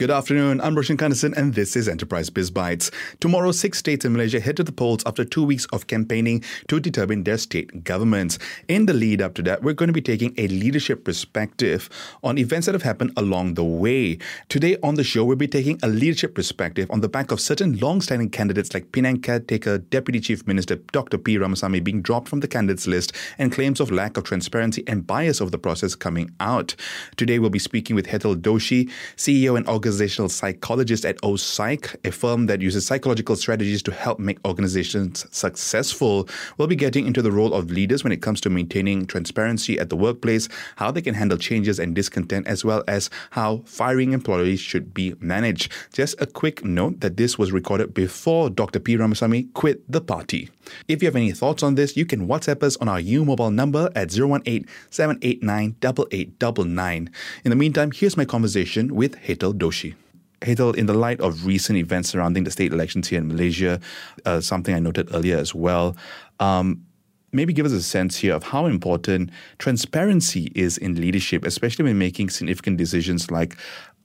Good 0.00 0.10
afternoon. 0.10 0.62
I'm 0.62 0.74
Roshan 0.74 0.96
Kanesan, 0.96 1.36
and 1.36 1.52
this 1.52 1.76
is 1.76 1.86
Enterprise 1.86 2.30
Biz 2.30 2.50
Bytes. 2.50 2.90
Tomorrow, 3.20 3.52
six 3.52 3.76
states 3.76 4.06
in 4.06 4.14
Malaysia 4.14 4.40
head 4.40 4.56
to 4.56 4.64
the 4.64 4.72
polls 4.72 5.02
after 5.04 5.26
two 5.26 5.44
weeks 5.44 5.66
of 5.74 5.88
campaigning 5.88 6.42
to 6.68 6.80
determine 6.80 7.24
their 7.24 7.36
state 7.36 7.84
governments. 7.84 8.38
In 8.66 8.86
the 8.86 8.94
lead 8.94 9.20
up 9.20 9.34
to 9.34 9.42
that, 9.42 9.62
we're 9.62 9.74
going 9.74 9.88
to 9.88 9.92
be 9.92 10.00
taking 10.00 10.32
a 10.38 10.48
leadership 10.48 11.04
perspective 11.04 11.90
on 12.22 12.38
events 12.38 12.64
that 12.64 12.74
have 12.74 12.82
happened 12.82 13.12
along 13.18 13.54
the 13.54 13.62
way. 13.62 14.16
Today 14.48 14.78
on 14.82 14.94
the 14.94 15.04
show, 15.04 15.22
we'll 15.22 15.36
be 15.36 15.46
taking 15.46 15.78
a 15.82 15.88
leadership 15.88 16.34
perspective 16.34 16.90
on 16.90 17.02
the 17.02 17.08
back 17.10 17.30
of 17.30 17.38
certain 17.38 17.76
long-standing 17.76 18.30
candidates 18.30 18.72
like 18.72 18.92
Penang 18.92 19.20
caretaker 19.20 19.76
Deputy 19.76 20.18
Chief 20.18 20.46
Minister 20.46 20.76
Dr. 20.76 21.18
P. 21.18 21.36
Ramasamy 21.36 21.84
being 21.84 22.00
dropped 22.00 22.30
from 22.30 22.40
the 22.40 22.48
candidates 22.48 22.86
list 22.86 23.12
and 23.36 23.52
claims 23.52 23.80
of 23.80 23.90
lack 23.90 24.16
of 24.16 24.24
transparency 24.24 24.82
and 24.86 25.06
bias 25.06 25.42
of 25.42 25.50
the 25.50 25.58
process 25.58 25.94
coming 25.94 26.34
out. 26.40 26.74
Today, 27.18 27.38
we'll 27.38 27.50
be 27.50 27.58
speaking 27.58 27.94
with 27.94 28.06
Hetal 28.06 28.34
Doshi, 28.34 28.90
CEO 29.18 29.58
and 29.58 29.68
August 29.68 29.89
organizational 29.90 30.28
psychologist 30.28 31.04
at 31.04 31.20
OPsych, 31.22 31.96
a 32.04 32.12
firm 32.12 32.46
that 32.46 32.60
uses 32.60 32.86
psychological 32.86 33.34
strategies 33.34 33.82
to 33.82 33.90
help 33.90 34.20
make 34.20 34.38
organizations 34.46 35.26
successful. 35.32 36.28
We'll 36.56 36.68
be 36.68 36.76
getting 36.76 37.08
into 37.08 37.22
the 37.22 37.32
role 37.32 37.52
of 37.52 37.72
leaders 37.72 38.04
when 38.04 38.12
it 38.12 38.22
comes 38.22 38.40
to 38.42 38.50
maintaining 38.50 39.06
transparency 39.06 39.80
at 39.80 39.88
the 39.88 39.96
workplace, 39.96 40.48
how 40.76 40.92
they 40.92 41.02
can 41.02 41.14
handle 41.14 41.38
changes 41.38 41.80
and 41.80 41.92
discontent, 41.92 42.46
as 42.46 42.64
well 42.64 42.84
as 42.86 43.10
how 43.30 43.62
firing 43.66 44.12
employees 44.12 44.60
should 44.60 44.94
be 44.94 45.14
managed. 45.18 45.72
Just 45.92 46.14
a 46.20 46.26
quick 46.26 46.64
note 46.64 47.00
that 47.00 47.16
this 47.16 47.36
was 47.36 47.50
recorded 47.50 47.92
before 47.92 48.48
Dr. 48.48 48.78
P. 48.78 48.96
Ramasamy 48.96 49.52
quit 49.54 49.82
the 49.90 50.00
party. 50.00 50.50
If 50.88 51.02
you 51.02 51.06
have 51.06 51.16
any 51.16 51.32
thoughts 51.32 51.62
on 51.62 51.74
this, 51.74 51.96
you 51.96 52.06
can 52.06 52.26
WhatsApp 52.26 52.62
us 52.62 52.76
on 52.76 52.88
our 52.88 53.00
U 53.00 53.24
mobile 53.24 53.50
number 53.50 53.90
at 53.94 54.12
018 54.12 54.66
789 54.90 55.76
8899. 55.82 57.10
In 57.44 57.50
the 57.50 57.56
meantime, 57.56 57.90
here's 57.92 58.16
my 58.16 58.24
conversation 58.24 58.94
with 58.94 59.16
Hetal 59.16 59.52
Doshi. 59.52 59.94
Hetal, 60.40 60.74
in 60.74 60.86
the 60.86 60.94
light 60.94 61.20
of 61.20 61.44
recent 61.44 61.78
events 61.78 62.08
surrounding 62.10 62.44
the 62.44 62.50
state 62.50 62.72
elections 62.72 63.08
here 63.08 63.18
in 63.18 63.28
Malaysia, 63.28 63.78
uh, 64.24 64.40
something 64.40 64.74
I 64.74 64.78
noted 64.78 65.14
earlier 65.14 65.36
as 65.36 65.54
well, 65.54 65.96
um, 66.38 66.86
maybe 67.32 67.52
give 67.52 67.66
us 67.66 67.72
a 67.72 67.82
sense 67.82 68.16
here 68.16 68.34
of 68.34 68.42
how 68.42 68.66
important 68.66 69.30
transparency 69.58 70.50
is 70.54 70.78
in 70.78 71.00
leadership, 71.00 71.44
especially 71.44 71.84
when 71.84 71.98
making 71.98 72.30
significant 72.30 72.76
decisions 72.76 73.30
like 73.30 73.56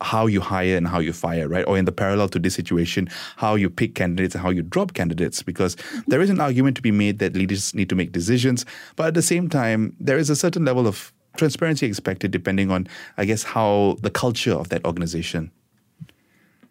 how 0.02 0.28
you 0.28 0.42
hire 0.42 0.76
and 0.76 0.88
how 0.88 1.00
you 1.00 1.14
fire, 1.14 1.48
right? 1.48 1.66
Or 1.68 1.78
in 1.78 1.86
the 1.86 1.92
parallel 1.92 2.28
to 2.30 2.40
this 2.40 2.53
situation, 2.53 3.08
how 3.38 3.56
you 3.56 3.70
pick 3.70 3.96
candidates 3.96 4.36
and 4.36 4.42
how 4.42 4.50
you 4.50 4.62
drop 4.62 4.94
candidates, 4.94 5.42
because 5.42 5.78
there 6.08 6.22
is 6.22 6.30
an 6.30 6.42
argument 6.42 6.76
to 6.78 6.81
be 6.81 6.92
made 6.92 7.20
that 7.20 7.36
leaders 7.36 7.73
need 7.73 7.90
to 7.90 7.96
make 7.96 8.12
decisions, 8.12 8.66
but 8.96 9.08
at 9.08 9.14
the 9.14 9.22
same 9.22 9.50
time, 9.50 9.96
there 10.00 10.18
is 10.18 10.30
a 10.30 10.36
certain 10.36 10.66
level 10.66 10.86
of 10.86 11.14
transparency 11.38 11.86
expected 11.86 12.31
depending 12.31 12.72
on, 12.72 12.88
I 13.18 13.26
guess, 13.26 13.44
how 13.44 13.98
the 14.02 14.09
culture 14.09 14.53
of 14.53 14.70
that 14.70 14.86
organization. 14.86 15.52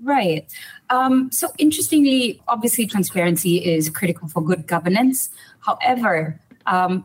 Right. 0.02 0.46
Um, 0.90 1.32
so, 1.32 1.50
interestingly, 1.56 2.42
obviously, 2.46 2.86
transparency 2.86 3.64
is 3.64 3.88
critical 3.88 4.28
for 4.28 4.42
good 4.42 4.66
governance. 4.66 5.30
However, 5.60 6.38
um, 6.66 7.04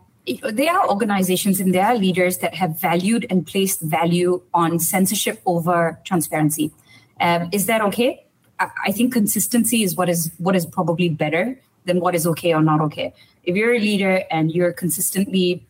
there 0.51 0.71
are 0.71 0.89
organizations 0.89 1.59
and 1.59 1.73
there 1.73 1.85
are 1.85 1.95
leaders 1.95 2.37
that 2.39 2.53
have 2.55 2.79
valued 2.79 3.25
and 3.29 3.47
placed 3.47 3.81
value 3.81 4.41
on 4.53 4.79
censorship 4.79 5.41
over 5.45 5.99
transparency. 6.05 6.71
Um, 7.19 7.49
is 7.51 7.65
that 7.65 7.81
okay? 7.81 8.25
I, 8.59 8.91
think 8.91 9.13
consistency 9.13 9.83
is 9.83 9.95
what 9.95 10.09
is 10.09 10.31
what 10.37 10.55
is 10.55 10.65
probably 10.65 11.07
better 11.07 11.59
than 11.85 12.01
what 12.01 12.13
is 12.13 12.27
okay 12.27 12.53
or 12.53 12.61
not 12.61 12.81
okay. 12.81 13.13
If 13.43 13.55
you're 13.55 13.73
a 13.73 13.79
leader 13.79 14.23
and 14.29 14.51
you're 14.51 14.73
consistently 14.73 15.65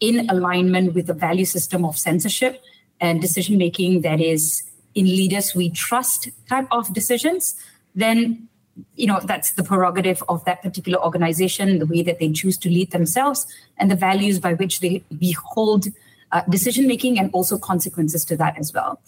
in 0.00 0.28
alignment 0.28 0.94
with 0.94 1.06
the 1.06 1.14
value 1.14 1.44
system 1.44 1.84
of 1.84 1.96
censorship 1.96 2.60
and 3.00 3.20
decision 3.20 3.56
making 3.56 4.02
that 4.02 4.20
is 4.20 4.64
in 4.94 5.06
leaders 5.06 5.54
we 5.54 5.70
trust 5.70 6.28
type 6.48 6.66
of 6.72 6.92
decisions, 6.92 7.54
then 7.94 8.48
you 8.94 9.06
know 9.06 9.20
that's 9.24 9.52
the 9.52 9.62
prerogative 9.62 10.22
of 10.28 10.44
that 10.44 10.62
particular 10.62 11.02
organization, 11.02 11.78
the 11.78 11.86
way 11.86 12.02
that 12.02 12.18
they 12.18 12.30
choose 12.30 12.56
to 12.58 12.68
lead 12.68 12.90
themselves, 12.90 13.46
and 13.78 13.90
the 13.90 13.96
values 13.96 14.38
by 14.38 14.54
which 14.54 14.80
they 14.80 15.02
behold 15.18 15.86
uh, 16.32 16.42
decision 16.48 16.86
making 16.86 17.18
and 17.18 17.30
also 17.32 17.58
consequences 17.58 18.24
to 18.24 18.36
that 18.36 18.58
as 18.58 18.72
well. 18.72 19.00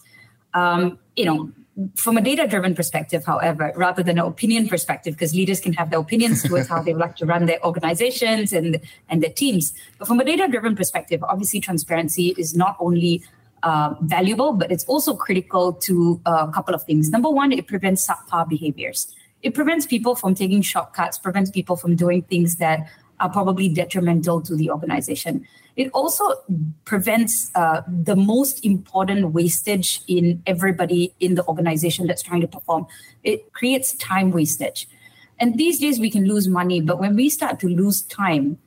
Um, 0.54 0.98
you 1.16 1.24
know, 1.24 1.52
from 1.94 2.16
a 2.16 2.20
data 2.20 2.46
driven 2.46 2.74
perspective, 2.74 3.24
however, 3.24 3.72
rather 3.76 4.02
than 4.02 4.18
an 4.18 4.26
opinion 4.26 4.68
perspective, 4.68 5.14
because 5.14 5.34
leaders 5.34 5.60
can 5.60 5.72
have 5.74 5.90
their 5.90 6.00
opinions 6.00 6.42
towards 6.42 6.68
how 6.68 6.82
they 6.82 6.92
would 6.92 7.00
like 7.00 7.16
to 7.16 7.26
run 7.26 7.46
their 7.46 7.64
organizations 7.64 8.52
and, 8.52 8.80
and 9.08 9.22
their 9.22 9.30
teams. 9.30 9.72
But 9.98 10.08
from 10.08 10.20
a 10.20 10.24
data 10.24 10.48
driven 10.48 10.76
perspective, 10.76 11.22
obviously 11.22 11.60
transparency 11.60 12.34
is 12.36 12.54
not 12.54 12.76
only 12.80 13.22
uh, 13.62 13.94
valuable, 14.02 14.52
but 14.52 14.72
it's 14.72 14.84
also 14.84 15.14
critical 15.14 15.72
to 15.72 16.20
uh, 16.26 16.46
a 16.48 16.52
couple 16.52 16.74
of 16.74 16.82
things. 16.84 17.10
Number 17.10 17.30
one, 17.30 17.52
it 17.52 17.66
prevents 17.66 18.06
subpar 18.06 18.48
behaviors. 18.48 19.14
It 19.42 19.54
prevents 19.54 19.86
people 19.86 20.14
from 20.14 20.34
taking 20.34 20.62
shortcuts, 20.62 21.18
prevents 21.18 21.50
people 21.50 21.76
from 21.76 21.96
doing 21.96 22.22
things 22.22 22.56
that 22.56 22.88
are 23.20 23.30
probably 23.30 23.68
detrimental 23.68 24.40
to 24.42 24.54
the 24.54 24.70
organization. 24.70 25.46
It 25.76 25.90
also 25.92 26.24
prevents 26.84 27.50
uh, 27.54 27.82
the 27.86 28.16
most 28.16 28.64
important 28.64 29.32
wastage 29.32 30.02
in 30.06 30.42
everybody 30.46 31.14
in 31.20 31.34
the 31.34 31.44
organization 31.46 32.06
that's 32.06 32.22
trying 32.22 32.40
to 32.40 32.48
perform. 32.48 32.86
It 33.22 33.52
creates 33.52 33.94
time 33.94 34.30
wastage. 34.30 34.88
And 35.38 35.56
these 35.56 35.78
days 35.78 35.98
we 35.98 36.10
can 36.10 36.26
lose 36.26 36.48
money, 36.48 36.80
but 36.80 36.98
when 36.98 37.16
we 37.16 37.30
start 37.30 37.60
to 37.60 37.68
lose 37.68 38.02
time, 38.02 38.58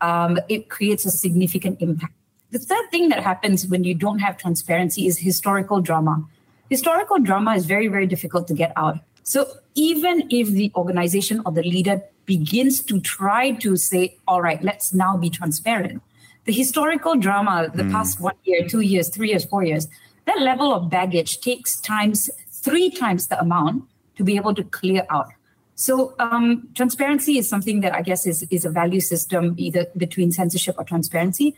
um, 0.00 0.38
it 0.48 0.68
creates 0.68 1.04
a 1.04 1.10
significant 1.10 1.80
impact 1.80 2.14
the 2.52 2.58
third 2.58 2.90
thing 2.90 3.08
that 3.08 3.22
happens 3.22 3.66
when 3.66 3.82
you 3.82 3.94
don't 3.94 4.18
have 4.18 4.36
transparency 4.36 5.06
is 5.06 5.18
historical 5.18 5.80
drama. 5.80 6.22
Historical 6.68 7.18
drama 7.18 7.54
is 7.54 7.64
very, 7.64 7.88
very 7.88 8.06
difficult 8.06 8.46
to 8.48 8.54
get 8.54 8.72
out. 8.76 8.98
So 9.22 9.46
even 9.74 10.28
if 10.30 10.48
the 10.48 10.72
organization 10.74 11.42
or 11.44 11.52
the 11.52 11.62
leader 11.62 12.02
begins 12.26 12.82
to 12.84 13.00
try 13.00 13.52
to 13.52 13.76
say, 13.76 14.16
all 14.26 14.42
right, 14.42 14.62
let's 14.62 14.92
now 14.92 15.16
be 15.16 15.30
transparent, 15.30 16.02
the 16.44 16.52
historical 16.52 17.16
drama, 17.16 17.70
the 17.74 17.84
mm. 17.84 17.92
past 17.92 18.20
one 18.20 18.34
year, 18.44 18.66
two 18.68 18.80
years, 18.80 19.08
three 19.08 19.30
years, 19.30 19.44
four 19.44 19.62
years, 19.62 19.88
that 20.26 20.40
level 20.40 20.72
of 20.72 20.90
baggage 20.90 21.40
takes 21.40 21.80
times 21.80 22.30
three 22.50 22.90
times 22.90 23.26
the 23.26 23.38
amount 23.40 23.84
to 24.16 24.24
be 24.24 24.36
able 24.36 24.54
to 24.54 24.62
clear 24.64 25.04
out. 25.10 25.28
So 25.74 26.14
um, 26.18 26.68
transparency 26.74 27.38
is 27.38 27.48
something 27.48 27.80
that 27.80 27.94
I 27.94 28.02
guess 28.02 28.26
is, 28.26 28.46
is 28.50 28.64
a 28.64 28.70
value 28.70 29.00
system 29.00 29.54
either 29.56 29.86
between 29.96 30.30
censorship 30.30 30.76
or 30.78 30.84
transparency 30.84 31.56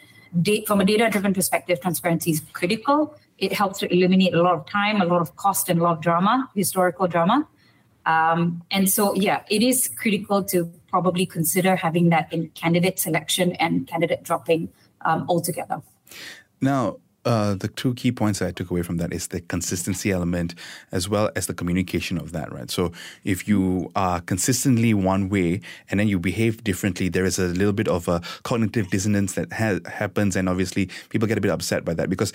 from 0.66 0.80
a 0.80 0.84
data 0.84 1.08
driven 1.10 1.32
perspective, 1.32 1.80
transparency 1.80 2.32
is 2.32 2.42
critical. 2.52 3.14
It 3.38 3.52
helps 3.52 3.78
to 3.80 3.92
eliminate 3.92 4.34
a 4.34 4.42
lot 4.42 4.54
of 4.54 4.66
time, 4.66 5.00
a 5.00 5.04
lot 5.04 5.20
of 5.20 5.36
cost, 5.36 5.68
and 5.68 5.80
a 5.80 5.82
lot 5.82 5.92
of 5.98 6.00
drama, 6.00 6.50
historical 6.54 7.06
drama. 7.06 7.46
Um, 8.06 8.62
and 8.70 8.88
so, 8.90 9.14
yeah, 9.14 9.42
it 9.48 9.62
is 9.62 9.88
critical 9.88 10.44
to 10.44 10.70
probably 10.88 11.26
consider 11.26 11.76
having 11.76 12.10
that 12.10 12.32
in 12.32 12.48
candidate 12.50 12.98
selection 12.98 13.52
and 13.52 13.86
candidate 13.86 14.22
dropping 14.22 14.68
um, 15.04 15.26
altogether. 15.28 15.82
Now, 16.60 16.98
uh, 17.24 17.54
the 17.54 17.68
two 17.68 17.94
key 17.94 18.12
points 18.12 18.38
that 18.38 18.48
I 18.48 18.52
took 18.52 18.70
away 18.70 18.82
from 18.82 18.98
that 18.98 19.12
is 19.12 19.28
the 19.28 19.40
consistency 19.40 20.10
element 20.10 20.54
as 20.92 21.08
well 21.08 21.30
as 21.36 21.46
the 21.46 21.54
communication 21.54 22.18
of 22.18 22.32
that, 22.32 22.52
right? 22.52 22.70
So 22.70 22.92
if 23.24 23.48
you 23.48 23.90
are 23.96 24.20
consistently 24.20 24.92
one 24.92 25.28
way 25.28 25.60
and 25.90 25.98
then 25.98 26.08
you 26.08 26.18
behave 26.18 26.62
differently, 26.64 27.08
there 27.08 27.24
is 27.24 27.38
a 27.38 27.46
little 27.46 27.72
bit 27.72 27.88
of 27.88 28.08
a 28.08 28.20
cognitive 28.42 28.90
dissonance 28.90 29.34
that 29.34 29.52
ha- 29.52 29.80
happens, 29.90 30.36
and 30.36 30.48
obviously 30.48 30.90
people 31.08 31.26
get 31.26 31.38
a 31.38 31.40
bit 31.40 31.50
upset 31.50 31.84
by 31.84 31.94
that 31.94 32.10
because 32.10 32.32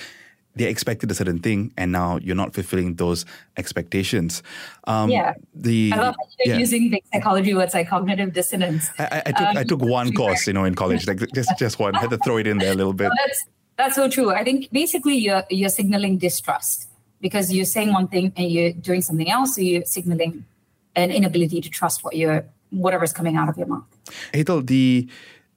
they 0.55 0.65
expected 0.65 1.09
a 1.11 1.13
certain 1.13 1.39
thing 1.39 1.71
and 1.77 1.91
now 1.91 2.17
you're 2.17 2.35
not 2.35 2.53
fulfilling 2.53 2.95
those 2.95 3.25
expectations. 3.57 4.43
Um, 4.85 5.09
yeah. 5.09 5.33
The, 5.55 5.91
I 5.93 5.97
love 5.97 6.15
yeah. 6.43 6.57
using 6.57 6.89
the 6.89 7.03
psychology 7.13 7.53
words 7.53 7.73
like 7.73 7.87
cognitive 7.87 8.33
dissonance. 8.33 8.89
I, 8.97 9.21
I 9.25 9.31
took, 9.31 9.47
um, 9.47 9.57
I 9.57 9.63
took 9.63 9.81
one 9.81 10.13
course, 10.13 10.47
you 10.47 10.53
know, 10.53 10.65
in 10.65 10.75
college, 10.75 11.07
like 11.07 11.19
just, 11.33 11.51
just 11.57 11.79
one. 11.79 11.95
I 11.95 12.01
had 12.01 12.09
to 12.09 12.17
throw 12.17 12.37
it 12.37 12.47
in 12.47 12.57
there 12.57 12.73
a 12.73 12.75
little 12.75 12.93
bit. 12.93 13.11
that's, 13.25 13.45
that's 13.79 13.95
so 13.95 14.09
true. 14.09 14.31
I 14.31 14.43
think 14.43 14.69
basically 14.71 15.15
you're 15.15 15.43
you're 15.49 15.69
signaling 15.69 16.17
distrust 16.17 16.89
because 17.21 17.53
you're 17.53 17.65
saying 17.65 17.93
one 17.93 18.09
thing 18.09 18.33
and 18.35 18.51
you're 18.51 18.73
doing 18.73 19.01
something 19.01 19.29
else. 19.29 19.55
So 19.55 19.61
you're 19.61 19.85
signaling 19.85 20.43
an 20.95 21.11
inability 21.11 21.61
to 21.61 21.69
trust 21.69 22.03
what 22.03 22.17
you're 22.17 22.43
whatever's 22.71 23.13
coming 23.13 23.37
out 23.37 23.47
of 23.47 23.57
your 23.57 23.67
mouth. 23.67 23.85
Hetal, 24.33 24.67
the 24.67 25.07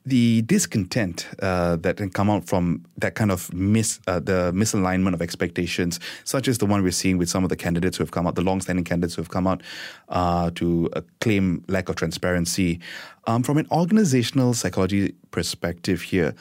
the 0.05 0.43
discontent 0.43 1.29
uh, 1.41 1.77
that 1.77 1.97
can 1.97 2.11
come 2.11 2.29
out 2.29 2.45
from 2.45 2.85
that 2.99 3.15
kind 3.15 3.31
of 3.31 3.53
mis 3.55 4.01
uh, 4.07 4.19
the 4.19 4.53
misalignment 4.53 5.15
of 5.15 5.23
expectations, 5.23 6.01
such 6.25 6.49
as 6.49 6.59
the 6.59 6.67
one 6.67 6.83
we're 6.83 6.91
seeing 6.91 7.19
with 7.19 7.29
some 7.29 7.45
of 7.45 7.51
the 7.51 7.57
candidates 7.57 7.97
who 7.97 8.03
have 8.03 8.11
come 8.11 8.27
out, 8.27 8.35
the 8.35 8.43
long-standing 8.43 8.85
candidates 8.85 9.15
who 9.15 9.23
have 9.23 9.31
come 9.31 9.47
out 9.47 9.63
uh, 10.09 10.51
to 10.55 10.91
uh, 10.95 11.01
claim 11.21 11.65
lack 11.69 11.89
of 11.89 11.97
transparency. 11.97 12.81
Um, 13.27 13.43
from 13.43 13.59
an 13.59 13.67
organizational 13.71 14.55
psychology 14.55 15.15
perspective, 15.31 16.03
here, 16.03 16.35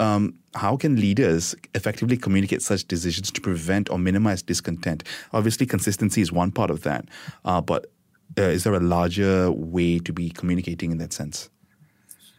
um, 0.00 0.34
how 0.54 0.76
can 0.76 0.96
leaders 0.96 1.54
effectively 1.74 2.16
communicate 2.16 2.62
such 2.62 2.86
decisions 2.88 3.30
to 3.32 3.40
prevent 3.40 3.90
or 3.90 3.98
minimize 3.98 4.42
discontent? 4.42 5.04
Obviously, 5.32 5.66
consistency 5.66 6.22
is 6.22 6.32
one 6.32 6.50
part 6.50 6.70
of 6.70 6.82
that, 6.82 7.06
uh, 7.44 7.60
but 7.60 7.90
uh, 8.38 8.42
is 8.42 8.64
there 8.64 8.74
a 8.74 8.80
larger 8.80 9.52
way 9.52 9.98
to 9.98 10.12
be 10.12 10.30
communicating 10.30 10.90
in 10.90 10.98
that 10.98 11.12
sense? 11.12 11.50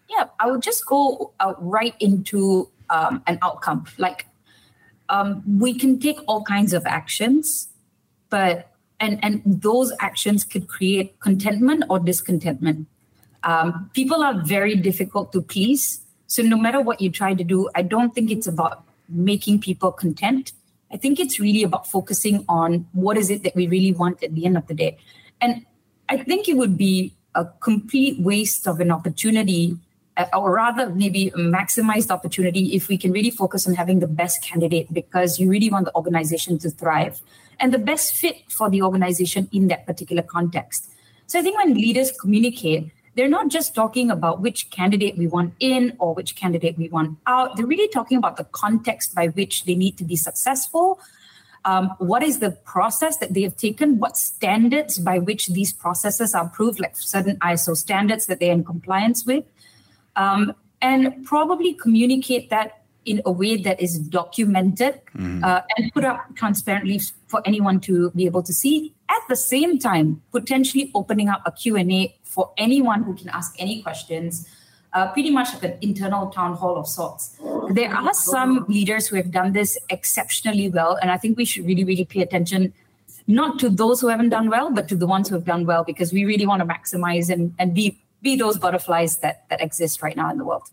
Yeah, 0.10 0.26
I 0.40 0.50
would 0.52 0.62
just 0.62 0.86
go 0.86 1.34
uh, 1.40 1.54
right 1.60 1.96
into 2.00 2.70
um, 2.90 3.24
an 3.28 3.40
outcome. 3.42 3.86
Like 3.98 4.28
um, 5.10 5.44
we 5.60 5.78
can 5.78 6.00
take 6.00 6.20
all 6.28 6.44
kinds 6.44 6.74
of 6.74 6.86
actions, 6.86 7.70
but 8.30 8.72
and 9.00 9.20
and 9.24 9.42
those 9.46 9.92
actions 10.00 10.44
could 10.44 10.68
create 10.68 11.20
contentment 11.20 11.84
or 11.90 12.00
discontentment. 12.00 12.88
Um, 13.44 13.92
people 13.94 14.24
are 14.24 14.42
very 14.42 14.76
difficult 14.76 15.32
to 15.34 15.42
please. 15.42 16.02
So 16.28 16.42
no 16.42 16.58
matter 16.58 16.82
what 16.82 17.02
you 17.02 17.12
try 17.12 17.34
to 17.34 17.44
do, 17.44 17.70
I 17.76 17.84
don't 17.84 18.14
think 18.16 18.32
it's 18.32 18.48
about 18.48 18.84
making 19.08 19.62
people 19.62 19.92
content. 19.92 20.54
I 20.92 20.98
think 20.98 21.20
it's 21.20 21.40
really 21.40 21.64
about 21.64 21.88
focusing 21.88 22.46
on 22.50 22.88
what 22.94 23.18
is 23.18 23.30
it 23.30 23.44
that 23.44 23.56
we 23.56 23.68
really 23.68 23.92
want 23.92 24.24
at 24.24 24.34
the 24.34 24.46
end 24.46 24.58
of 24.58 24.66
the 24.68 24.74
day. 24.74 24.98
And 25.42 25.66
I 26.10 26.18
think 26.18 26.48
it 26.48 26.58
would 26.58 26.78
be 26.78 27.14
a 27.36 27.46
complete 27.60 28.20
waste 28.20 28.68
of 28.68 28.80
an 28.80 28.92
opportunity, 28.92 29.78
or 30.34 30.54
rather, 30.54 30.90
maybe 30.90 31.32
maximize 31.36 32.08
the 32.08 32.14
opportunity 32.14 32.76
if 32.76 32.88
we 32.88 32.98
can 32.98 33.12
really 33.12 33.30
focus 33.30 33.68
on 33.68 33.74
having 33.74 34.00
the 34.00 34.08
best 34.08 34.42
candidate 34.44 34.94
because 34.94 35.40
you 35.40 35.50
really 35.50 35.70
want 35.70 35.86
the 35.86 35.96
organization 35.96 36.58
to 36.60 36.70
thrive 36.70 37.22
and 37.60 37.74
the 37.74 37.78
best 37.78 38.16
fit 38.16 38.38
for 38.50 38.70
the 38.70 38.82
organization 38.82 39.50
in 39.52 39.68
that 39.68 39.86
particular 39.86 40.22
context. 40.22 40.90
So 41.28 41.40
I 41.40 41.42
think 41.42 41.58
when 41.58 41.74
leaders 41.74 42.12
communicate, 42.12 42.92
they're 43.16 43.30
not 43.30 43.48
just 43.50 43.74
talking 43.74 44.12
about 44.12 44.42
which 44.42 44.70
candidate 44.70 45.18
we 45.18 45.28
want 45.28 45.54
in 45.60 45.96
or 46.00 46.14
which 46.14 46.36
candidate 46.36 46.78
we 46.78 46.90
want 46.90 47.18
out. 47.26 47.56
They're 47.56 47.66
really 47.66 47.88
talking 47.88 48.18
about 48.18 48.38
the 48.38 48.44
context 48.44 49.16
by 49.16 49.28
which 49.28 49.66
they 49.66 49.76
need 49.76 49.98
to 49.98 50.04
be 50.04 50.16
successful. 50.16 51.00
Um, 51.64 51.92
what 51.98 52.22
is 52.22 52.40
the 52.40 52.52
process 52.52 53.18
that 53.18 53.34
they 53.34 53.42
have 53.42 53.58
taken? 53.58 53.98
What 54.00 54.18
standards 54.18 55.00
by 55.00 55.20
which 55.20 55.48
these 55.48 55.74
processes 55.74 56.36
are 56.36 56.46
approved, 56.46 56.80
like 56.80 56.96
certain 56.96 57.38
ISO 57.38 57.76
standards 57.76 58.28
that 58.28 58.40
they're 58.40 58.52
in 58.52 58.64
compliance 58.64 59.26
with? 59.26 59.46
Um, 60.16 60.54
and 60.82 61.26
probably 61.26 61.74
communicate 61.74 62.50
that 62.50 62.86
in 63.06 63.22
a 63.26 63.32
way 63.32 63.56
that 63.58 63.80
is 63.82 64.00
documented 64.00 65.00
mm. 65.16 65.44
uh, 65.44 65.62
and 65.78 65.94
put 65.94 66.04
up 66.04 66.36
transparently 66.36 67.00
for 67.28 67.42
anyone 67.46 67.80
to 67.80 68.12
be 68.12 68.26
able 68.26 68.44
to 68.44 68.54
see 68.54 68.94
at 69.10 69.22
the 69.30 69.36
same 69.36 69.78
time 69.78 70.22
potentially 70.32 70.92
opening 70.96 71.30
up 71.30 71.42
a 71.46 71.52
q&a 71.52 72.16
for 72.24 72.52
anyone 72.58 73.04
who 73.04 73.14
can 73.14 73.30
ask 73.30 73.56
any 73.60 73.82
questions 73.82 74.48
uh, 74.94 75.12
pretty 75.12 75.30
much 75.30 75.54
like 75.54 75.64
an 75.64 75.78
internal 75.82 76.28
town 76.28 76.56
hall 76.56 76.78
of 76.78 76.88
sorts 76.88 77.38
there 77.70 77.94
are 77.94 78.14
some 78.14 78.66
leaders 78.68 79.08
who 79.08 79.16
have 79.16 79.30
done 79.32 79.54
this 79.54 79.78
exceptionally 79.90 80.70
well 80.70 80.98
and 81.02 81.12
i 81.12 81.18
think 81.18 81.38
we 81.38 81.46
should 81.46 81.66
really 81.66 81.84
really 81.84 82.06
pay 82.06 82.22
attention 82.22 82.74
not 83.28 83.60
to 83.60 83.70
those 83.70 84.02
who 84.02 84.08
haven't 84.08 84.30
done 84.30 84.50
well 84.50 84.72
but 84.72 84.88
to 84.88 84.96
the 84.96 85.06
ones 85.06 85.30
who 85.30 85.36
have 85.36 85.46
done 85.46 85.66
well 85.66 85.84
because 85.84 86.12
we 86.12 86.26
really 86.26 86.48
want 86.48 86.60
to 86.60 86.66
maximize 86.66 87.30
and, 87.30 87.54
and 87.60 87.76
be 87.76 88.00
be 88.30 88.36
those 88.44 88.58
butterflies 88.66 89.18
that 89.24 89.36
that 89.50 89.62
exist 89.68 90.02
right 90.06 90.18
now 90.22 90.30
in 90.34 90.38
the 90.42 90.48
world 90.52 90.68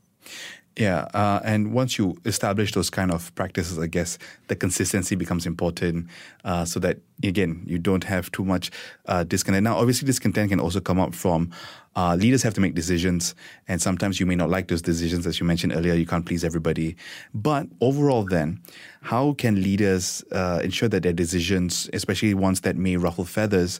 yeah, 0.79 1.07
uh, 1.13 1.41
and 1.45 1.75
once 1.75 1.99
you 1.99 2.17
establish 2.25 2.73
those 2.73 2.89
kind 2.89 3.11
of 3.11 3.35
practices, 3.35 3.79
I 3.79 3.89
guess 3.89 4.17
the 4.49 4.57
consistency 4.57 5.17
becomes 5.17 5.45
important, 5.45 6.09
uh, 6.45 6.65
so 6.65 6.81
that 6.81 6.99
again 7.23 7.63
you 7.67 7.79
don't 7.79 8.05
have 8.05 8.33
too 8.33 8.45
much 8.45 8.71
uh, 9.05 9.23
discontent. 9.25 9.65
Now, 9.65 9.77
obviously, 9.77 10.07
discontent 10.07 10.49
can 10.49 10.61
also 10.61 10.81
come 10.81 10.99
up 10.99 11.15
from 11.15 11.51
uh, 11.95 12.17
leaders 12.19 12.43
have 12.43 12.55
to 12.55 12.63
make 12.63 12.75
decisions, 12.75 13.35
and 13.69 13.83
sometimes 13.83 14.19
you 14.19 14.25
may 14.25 14.35
not 14.35 14.49
like 14.49 14.69
those 14.69 14.81
decisions, 14.81 15.27
as 15.27 15.39
you 15.39 15.45
mentioned 15.45 15.75
earlier. 15.75 15.93
You 15.93 16.07
can't 16.07 16.25
please 16.25 16.43
everybody, 16.43 16.97
but 17.35 17.67
overall, 17.83 18.25
then, 18.25 18.63
how 19.03 19.35
can 19.35 19.63
leaders 19.63 20.25
uh, 20.33 20.61
ensure 20.65 20.89
that 20.89 21.03
their 21.03 21.13
decisions, 21.13 21.91
especially 21.93 22.33
ones 22.33 22.63
that 22.63 22.77
may 22.77 22.97
ruffle 22.97 23.27
feathers, 23.27 23.79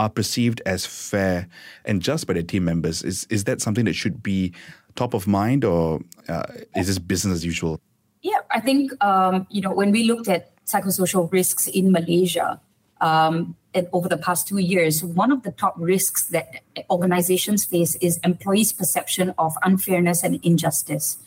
are 0.00 0.08
perceived 0.08 0.62
as 0.64 0.86
fair 0.86 1.46
and 1.84 2.00
just 2.00 2.26
by 2.26 2.32
their 2.32 2.42
team 2.42 2.64
members? 2.64 3.02
Is 3.02 3.26
is 3.28 3.44
that 3.44 3.60
something 3.60 3.84
that 3.84 3.92
should 3.92 4.22
be 4.22 4.52
top 4.96 5.12
of 5.14 5.28
mind, 5.28 5.62
or 5.62 6.00
uh, 6.26 6.44
is 6.74 6.86
this 6.88 6.98
business 6.98 7.34
as 7.34 7.44
usual? 7.44 7.78
Yeah, 8.22 8.40
I 8.50 8.60
think 8.60 8.92
um, 9.04 9.46
you 9.50 9.60
know 9.60 9.72
when 9.72 9.92
we 9.92 10.04
looked 10.04 10.26
at 10.26 10.56
psychosocial 10.64 11.30
risks 11.30 11.66
in 11.66 11.92
Malaysia 11.92 12.58
um, 13.00 13.56
and 13.74 13.88
over 13.92 14.08
the 14.08 14.16
past 14.16 14.48
two 14.48 14.58
years, 14.58 15.04
one 15.04 15.30
of 15.30 15.42
the 15.42 15.52
top 15.52 15.74
risks 15.76 16.28
that 16.28 16.64
organizations 16.88 17.64
face 17.64 17.94
is 18.00 18.18
employees' 18.24 18.72
perception 18.72 19.34
of 19.36 19.52
unfairness 19.62 20.24
and 20.24 20.40
injustice. 20.42 21.18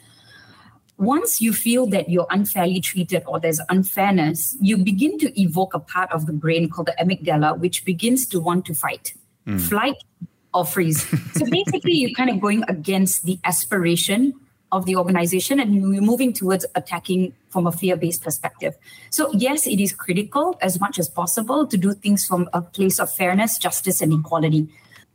Once 0.97 1.41
you 1.41 1.51
feel 1.51 1.85
that 1.87 2.09
you're 2.09 2.27
unfairly 2.29 2.79
treated 2.79 3.23
or 3.25 3.39
there's 3.39 3.59
unfairness, 3.69 4.55
you 4.61 4.77
begin 4.77 5.17
to 5.17 5.41
evoke 5.41 5.73
a 5.73 5.79
part 5.79 6.11
of 6.11 6.25
the 6.27 6.33
brain 6.33 6.69
called 6.69 6.87
the 6.87 6.95
amygdala, 7.03 7.57
which 7.57 7.83
begins 7.83 8.27
to 8.27 8.39
want 8.39 8.65
to 8.65 8.73
fight. 8.73 9.13
Mm. 9.47 9.59
Flight, 9.59 9.97
or 10.53 10.65
freeze. 10.65 11.03
so 11.33 11.45
basically, 11.45 11.93
you're 11.93 12.11
kind 12.11 12.29
of 12.29 12.39
going 12.39 12.63
against 12.67 13.25
the 13.25 13.39
aspiration 13.43 14.33
of 14.71 14.85
the 14.85 14.95
organization 14.95 15.59
and 15.59 15.75
you're 15.75 16.01
moving 16.01 16.33
towards 16.33 16.65
attacking 16.73 17.33
from 17.49 17.67
a 17.67 17.71
fear 17.71 17.95
based 17.95 18.23
perspective. 18.23 18.75
So, 19.11 19.31
yes, 19.33 19.67
it 19.67 19.79
is 19.79 19.93
critical 19.93 20.57
as 20.61 20.79
much 20.79 20.97
as 20.97 21.07
possible 21.07 21.67
to 21.67 21.77
do 21.77 21.93
things 21.93 22.25
from 22.25 22.49
a 22.53 22.61
place 22.61 22.99
of 22.99 23.13
fairness, 23.13 23.57
justice, 23.59 24.01
and 24.01 24.11
equality 24.13 24.67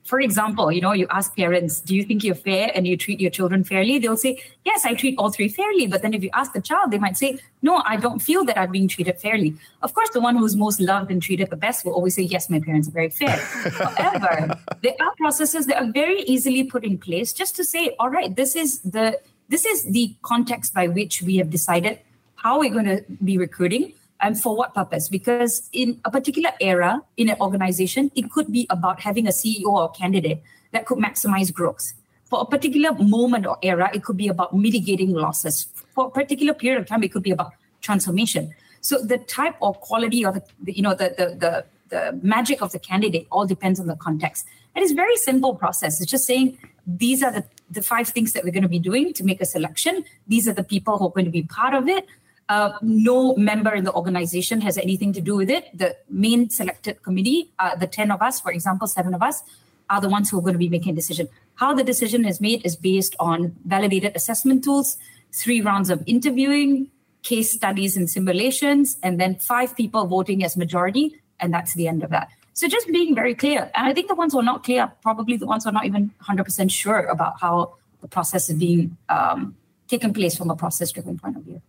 for 0.08 0.20
example, 0.20 0.72
you 0.72 0.81
know, 0.81 0.93
you 0.93 1.06
ask 1.10 1.37
parents, 1.37 1.82
do 1.82 1.94
you 1.94 2.02
think 2.02 2.25
you're 2.25 2.34
fair 2.34 2.72
and 2.75 2.87
you 2.87 2.96
treat 2.96 3.20
your 3.20 3.31
children 3.31 3.62
fairly? 3.62 3.99
They'll 3.99 4.16
say, 4.16 4.43
yes, 4.64 4.87
I 4.87 4.94
treat 4.94 5.14
all 5.19 5.31
three 5.31 5.49
fairly. 5.49 5.87
But 5.87 6.00
then 6.00 6.14
if 6.14 6.22
you 6.22 6.31
ask 6.32 6.55
the 6.55 6.62
child, 6.62 6.93
they 6.93 6.99
might 6.99 7.19
say, 7.19 7.38
no, 7.60 7.82
I 7.84 7.96
don't 7.96 8.19
feel 8.19 8.43
that 8.46 8.56
I'm 8.56 8.72
being 8.72 8.88
treated 8.88 9.20
fairly. 9.20 9.55
Of 9.82 9.93
course, 9.93 10.08
the 10.14 10.22
one 10.22 10.34
who's 10.37 10.56
most 10.56 10.81
loved 10.81 11.10
and 11.10 11.20
treated 11.20 11.50
the 11.50 11.56
best 11.56 11.84
will 11.84 11.93
always 11.93 12.14
say, 12.14 12.22
yes, 12.22 12.49
my 12.49 12.58
parents 12.58 12.88
are 12.88 12.93
very 12.93 13.10
fair. 13.10 13.37
However, 13.37 14.58
there 14.82 14.94
are 14.99 15.14
processes 15.19 15.66
that 15.66 15.76
are 15.76 15.93
very 15.93 16.22
easily 16.22 16.64
put 16.64 16.84
in 16.84 16.96
place 16.96 17.34
just 17.34 17.55
to 17.56 17.64
say, 17.64 17.94
all 17.99 18.08
right, 18.08 18.34
this 18.34 18.56
is 18.56 18.81
the 18.81 19.20
this 19.50 19.66
is 19.66 19.84
the 19.84 20.14
context 20.22 20.72
by 20.72 20.88
which 20.88 21.20
we 21.20 21.37
have 21.37 21.50
decided 21.50 21.99
how 22.37 22.60
we're 22.60 22.72
going 22.72 22.84
to 22.87 23.05
be 23.22 23.37
recruiting 23.37 23.93
and 24.20 24.41
for 24.41 24.56
what 24.56 24.75
purpose? 24.75 25.09
Because 25.09 25.69
in 25.73 26.00
a 26.05 26.11
particular 26.11 26.50
era 26.61 27.03
in 27.17 27.29
an 27.29 27.37
organization, 27.41 28.11
it 28.15 28.31
could 28.31 28.50
be 28.50 28.67
about 28.70 29.00
having 29.00 29.26
a 29.26 29.31
CEO 29.31 29.67
or 29.67 29.91
candidate 29.91 30.43
that 30.73 30.87
could 30.87 30.99
maximize 30.99 31.53
growth. 31.53 31.93
For 32.25 32.41
a 32.41 32.44
particular 32.44 32.93
moment 32.93 33.47
or 33.47 33.56
era, 33.62 33.91
it 33.94 34.05
could 34.05 34.17
be 34.17 34.29
about 34.29 34.55
mitigating 34.55 35.12
losses. 35.12 35.69
For 35.94 36.06
a 36.06 36.11
particular 36.11 36.53
period 36.53 36.81
of 36.81 36.87
time, 36.87 37.03
it 37.03 37.12
could 37.12 37.23
be 37.23 37.31
about 37.31 37.53
transformation. 37.81 38.55
So 38.81 39.00
the 39.03 39.19
type 39.19 39.56
or 39.61 39.75
quality 39.75 40.25
or 40.25 40.32
the, 40.32 40.73
you 40.73 40.82
know 40.82 40.94
the, 40.94 41.15
the 41.17 41.26
the 41.38 41.65
the 41.88 42.20
magic 42.23 42.61
of 42.61 42.73
the 42.73 42.79
candidate 42.79 43.26
all 43.31 43.47
depends 43.47 43.81
on 43.81 43.87
the 43.87 43.97
context. 43.97 44.47
And 44.75 44.82
it's 44.82 44.93
very 44.93 45.17
simple 45.17 45.55
process. 45.55 46.00
It's 46.00 46.11
just 46.11 46.26
saying 46.26 46.59
these 46.87 47.23
are 47.23 47.32
the, 47.32 47.44
the 47.70 47.82
five 47.82 48.09
things 48.09 48.32
that 48.35 48.44
we're 48.44 48.53
going 48.53 48.62
to 48.62 48.69
be 48.69 48.79
doing 48.79 49.12
to 49.15 49.25
make 49.25 49.41
a 49.41 49.47
selection. 49.47 50.05
These 50.26 50.47
are 50.49 50.53
the 50.53 50.62
people 50.62 50.99
who 50.99 51.06
are 51.06 51.11
going 51.11 51.25
to 51.25 51.31
be 51.31 51.43
part 51.43 51.75
of 51.75 51.88
it. 51.88 52.06
Uh, 52.48 52.72
no 52.81 53.36
member 53.36 53.74
in 53.74 53.84
the 53.84 53.93
organization 53.93 54.62
has 54.62 54.78
anything 54.78 55.12
to 55.12 55.20
do 55.20 55.36
with 55.36 55.50
it. 55.50 55.69
The 55.76 55.96
main 56.08 56.48
selected 56.48 57.02
committee, 57.02 57.50
uh, 57.58 57.76
the 57.76 57.86
10 57.86 58.10
of 58.10 58.22
us, 58.22 58.40
for 58.40 58.50
example, 58.50 58.86
seven 58.86 59.14
of 59.14 59.22
us, 59.22 59.43
are 59.90 60.00
the 60.00 60.08
ones 60.08 60.31
who 60.31 60.38
are 60.38 60.43
going 60.43 60.55
to 60.55 60.58
be 60.58 60.69
making 60.69 60.93
a 60.93 60.94
decision. 60.94 61.28
How 61.56 61.74
the 61.74 61.84
decision 61.84 62.24
is 62.24 62.40
made 62.40 62.64
is 62.64 62.76
based 62.76 63.17
on 63.19 63.56
validated 63.64 64.17
assessment 64.17 64.64
tools, 64.64 64.96
three 65.32 65.60
rounds 65.60 65.90
of 65.90 66.02
interviewing, 66.06 66.90
case 67.22 67.52
studies 67.52 67.96
and 67.96 68.08
simulations, 68.08 68.96
and 69.02 69.20
then 69.20 69.36
five 69.36 69.76
people 69.76 70.06
voting 70.06 70.43
as 70.44 70.56
majority, 70.56 71.20
and 71.40 71.52
that's 71.52 71.74
the 71.74 71.88
end 71.88 72.02
of 72.02 72.10
that. 72.10 72.28
So 72.55 72.67
just 72.67 72.88
being 72.88 73.14
very 73.14 73.34
clear. 73.34 73.70
And 73.74 73.86
I 73.86 73.93
think 73.93 74.08
the 74.08 74.14
ones 74.14 74.32
who 74.32 74.40
are 74.40 74.43
not 74.43 74.64
clear 74.64 74.82
are 74.82 74.93
probably 75.02 75.36
the 75.36 75.46
ones 75.46 75.64
who 75.64 75.70
are 75.70 75.72
not 75.72 75.84
even 75.84 76.12
100% 76.22 76.70
sure 76.70 77.06
about 77.06 77.40
how 77.40 77.74
the 78.00 78.08
process 78.08 78.48
is 78.48 78.58
being 78.58 78.96
um, 79.08 79.56
taken 79.86 80.12
place 80.12 80.36
from 80.36 80.50
a 80.50 80.56
process 80.56 80.90
driven 80.90 81.19
point 81.19 81.36
of 81.36 81.43
view. 81.43 81.62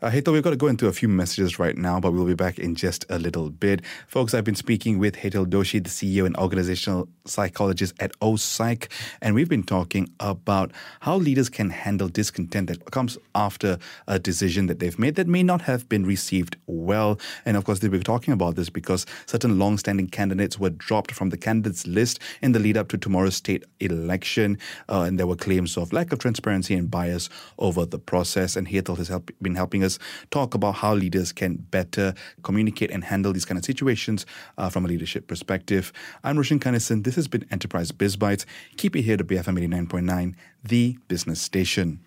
Uh, 0.00 0.12
we've 0.12 0.44
got 0.44 0.50
to 0.50 0.56
go 0.56 0.68
into 0.68 0.86
a 0.86 0.92
few 0.92 1.08
messages 1.08 1.58
right 1.58 1.76
now, 1.76 1.98
but 1.98 2.12
we'll 2.12 2.24
be 2.24 2.32
back 2.32 2.56
in 2.56 2.76
just 2.76 3.04
a 3.08 3.18
little 3.18 3.50
bit. 3.50 3.84
Folks, 4.06 4.32
I've 4.32 4.44
been 4.44 4.54
speaking 4.54 5.00
with 5.00 5.16
Hetal 5.16 5.44
Doshi, 5.44 5.82
the 5.82 5.90
CEO 5.90 6.24
and 6.24 6.36
organizational 6.36 7.08
psychologist 7.24 7.94
at 7.98 8.12
OPsych, 8.20 8.88
and 9.20 9.34
we've 9.34 9.48
been 9.48 9.64
talking 9.64 10.08
about 10.20 10.70
how 11.00 11.16
leaders 11.16 11.48
can 11.48 11.70
handle 11.70 12.06
discontent 12.06 12.68
that 12.68 12.92
comes 12.92 13.18
after 13.34 13.76
a 14.06 14.20
decision 14.20 14.66
that 14.66 14.78
they've 14.78 15.00
made 15.00 15.16
that 15.16 15.26
may 15.26 15.42
not 15.42 15.62
have 15.62 15.88
been 15.88 16.06
received 16.06 16.56
well. 16.66 17.18
And 17.44 17.56
of 17.56 17.64
course, 17.64 17.82
we're 17.82 17.98
talking 18.00 18.32
about 18.32 18.54
this 18.54 18.70
because 18.70 19.04
certain 19.26 19.58
long-standing 19.58 20.06
candidates 20.06 20.60
were 20.60 20.70
dropped 20.70 21.10
from 21.10 21.30
the 21.30 21.36
candidates 21.36 21.88
list 21.88 22.20
in 22.40 22.52
the 22.52 22.60
lead 22.60 22.76
up 22.76 22.86
to 22.90 22.98
tomorrow's 22.98 23.34
state 23.34 23.64
election, 23.80 24.58
uh, 24.88 25.00
and 25.00 25.18
there 25.18 25.26
were 25.26 25.34
claims 25.34 25.76
of 25.76 25.92
lack 25.92 26.12
of 26.12 26.20
transparency 26.20 26.74
and 26.74 26.88
bias 26.88 27.28
over 27.58 27.84
the 27.84 27.98
process. 27.98 28.54
And 28.54 28.68
Hetal 28.68 28.96
has 28.96 29.08
help, 29.08 29.32
been 29.42 29.56
helping 29.56 29.82
us 29.82 29.87
us 29.88 29.98
talk 30.30 30.54
about 30.54 30.76
how 30.76 30.94
leaders 30.94 31.32
can 31.32 31.56
better 31.56 32.14
communicate 32.42 32.90
and 32.90 33.04
handle 33.04 33.32
these 33.32 33.44
kind 33.44 33.58
of 33.58 33.64
situations 33.64 34.26
uh, 34.58 34.68
from 34.68 34.84
a 34.84 34.88
leadership 34.88 35.26
perspective. 35.26 35.92
I'm 36.22 36.36
Roshan 36.36 36.60
Kanesan. 36.60 37.04
This 37.04 37.16
has 37.16 37.26
been 37.26 37.46
Enterprise 37.50 37.90
Biz 37.92 38.16
Bites. 38.16 38.44
Keep 38.76 38.96
it 38.96 39.02
here 39.02 39.16
to 39.16 39.24
BFM 39.24 39.58
89.9, 39.68 40.34
the 40.62 40.98
business 41.08 41.40
station. 41.40 42.00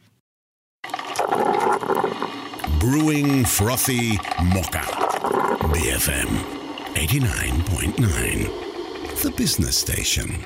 Brewing 2.79 3.45
frothy 3.45 4.17
mocha. 4.43 4.85
BFM 5.73 6.27
89.9, 6.95 9.21
the 9.21 9.31
business 9.31 9.77
station. 9.77 10.43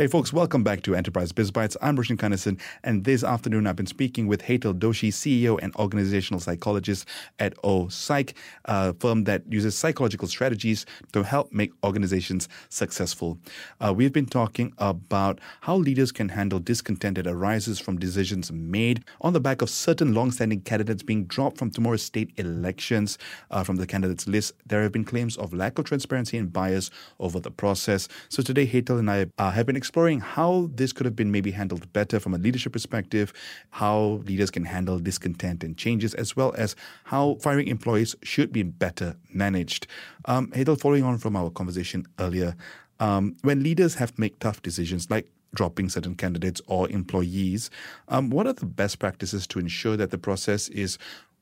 Hey, 0.00 0.06
folks, 0.06 0.32
welcome 0.32 0.64
back 0.64 0.80
to 0.84 0.94
Enterprise 0.94 1.30
Biz 1.30 1.50
Bites. 1.50 1.76
I'm 1.82 1.94
Roshan 1.94 2.16
Kanesan, 2.16 2.58
and 2.82 3.04
this 3.04 3.22
afternoon 3.22 3.66
I've 3.66 3.76
been 3.76 3.86
speaking 3.86 4.26
with 4.26 4.40
Hetal 4.40 4.72
Doshi, 4.72 5.10
CEO 5.10 5.58
and 5.60 5.76
organizational 5.76 6.40
psychologist 6.40 7.06
at 7.38 7.54
OPsych, 7.58 8.32
a 8.64 8.94
firm 8.94 9.24
that 9.24 9.42
uses 9.52 9.76
psychological 9.76 10.26
strategies 10.26 10.86
to 11.12 11.22
help 11.22 11.52
make 11.52 11.74
organizations 11.84 12.48
successful. 12.70 13.36
Uh, 13.78 13.92
we've 13.94 14.14
been 14.14 14.24
talking 14.24 14.72
about 14.78 15.38
how 15.60 15.76
leaders 15.76 16.12
can 16.12 16.30
handle 16.30 16.60
discontent 16.60 17.16
that 17.16 17.26
arises 17.26 17.78
from 17.78 17.98
decisions 17.98 18.50
made 18.50 19.04
on 19.20 19.34
the 19.34 19.40
back 19.40 19.60
of 19.60 19.68
certain 19.68 20.14
long-standing 20.14 20.62
candidates 20.62 21.02
being 21.02 21.26
dropped 21.26 21.58
from 21.58 21.70
tomorrow's 21.70 22.02
state 22.02 22.32
elections. 22.38 23.18
Uh, 23.50 23.62
from 23.62 23.76
the 23.76 23.86
candidates 23.86 24.26
list, 24.26 24.54
there 24.64 24.80
have 24.80 24.92
been 24.92 25.04
claims 25.04 25.36
of 25.36 25.52
lack 25.52 25.78
of 25.78 25.84
transparency 25.84 26.38
and 26.38 26.54
bias 26.54 26.90
over 27.18 27.38
the 27.38 27.50
process. 27.50 28.08
So 28.30 28.42
today, 28.42 28.66
Hetal 28.66 28.98
and 28.98 29.10
I 29.10 29.26
uh, 29.36 29.50
have 29.50 29.66
been 29.66 29.76
exploring 29.90 30.20
how 30.20 30.70
this 30.76 30.92
could 30.92 31.04
have 31.04 31.16
been 31.16 31.32
maybe 31.32 31.50
handled 31.50 31.92
better 31.92 32.20
from 32.20 32.32
a 32.32 32.38
leadership 32.38 32.72
perspective, 32.72 33.32
how 33.70 34.22
leaders 34.24 34.48
can 34.48 34.64
handle 34.64 35.00
discontent 35.00 35.64
and 35.64 35.76
changes, 35.76 36.14
as 36.14 36.36
well 36.36 36.54
as 36.56 36.76
how 37.02 37.34
firing 37.40 37.66
employees 37.66 38.14
should 38.22 38.52
be 38.52 38.62
better 38.62 39.16
managed. 39.34 39.88
Um, 40.26 40.52
following 40.78 41.02
on 41.02 41.18
from 41.18 41.34
our 41.34 41.50
conversation 41.50 42.06
earlier, 42.20 42.54
um, 43.00 43.34
when 43.42 43.64
leaders 43.64 43.96
have 43.96 44.14
to 44.14 44.20
make 44.20 44.38
tough 44.38 44.62
decisions 44.62 45.10
like 45.10 45.28
dropping 45.56 45.88
certain 45.88 46.14
candidates 46.14 46.62
or 46.68 46.88
employees, 46.88 47.68
um, 48.06 48.30
what 48.30 48.46
are 48.46 48.52
the 48.52 48.66
best 48.66 49.00
practices 49.00 49.44
to 49.48 49.58
ensure 49.58 49.96
that 49.96 50.12
the 50.12 50.18
process 50.18 50.68
is 50.68 50.98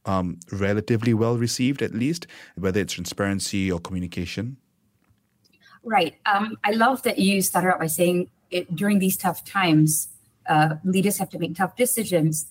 um, 0.07 0.41
relatively 0.51 1.13
well 1.13 1.37
received, 1.37 1.83
at 1.83 1.93
least, 1.93 2.27
whether 2.57 2.81
it's 2.81 2.95
transparency 2.95 3.71
or 3.71 3.79
communication? 3.79 4.57
Right. 5.85 6.17
Um, 6.25 6.57
I 6.65 6.71
love 6.71 7.03
that 7.03 7.19
you 7.19 7.43
started 7.43 7.69
out 7.69 7.79
by 7.79 7.87
saying 7.89 8.31
it, 8.51 8.75
during 8.75 8.99
these 8.99 9.17
tough 9.17 9.45
times, 9.45 10.09
uh, 10.49 10.77
leaders 10.85 11.19
have 11.19 11.31
to 11.31 11.39
make 11.39 11.57
tough 11.57 11.77
decisions. 11.77 12.47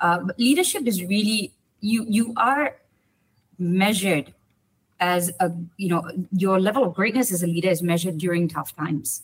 Uh, 0.00 0.18
but 0.20 0.38
leadership 0.38 0.86
is 0.86 1.02
really 1.04 1.52
you. 1.80 2.04
You 2.08 2.34
are 2.36 2.76
measured 3.58 4.32
as 4.98 5.30
a 5.40 5.52
you 5.76 5.88
know 5.88 6.02
your 6.32 6.60
level 6.60 6.84
of 6.84 6.94
greatness 6.94 7.32
as 7.32 7.42
a 7.42 7.46
leader 7.46 7.68
is 7.68 7.82
measured 7.82 8.18
during 8.18 8.48
tough 8.48 8.74
times, 8.74 9.22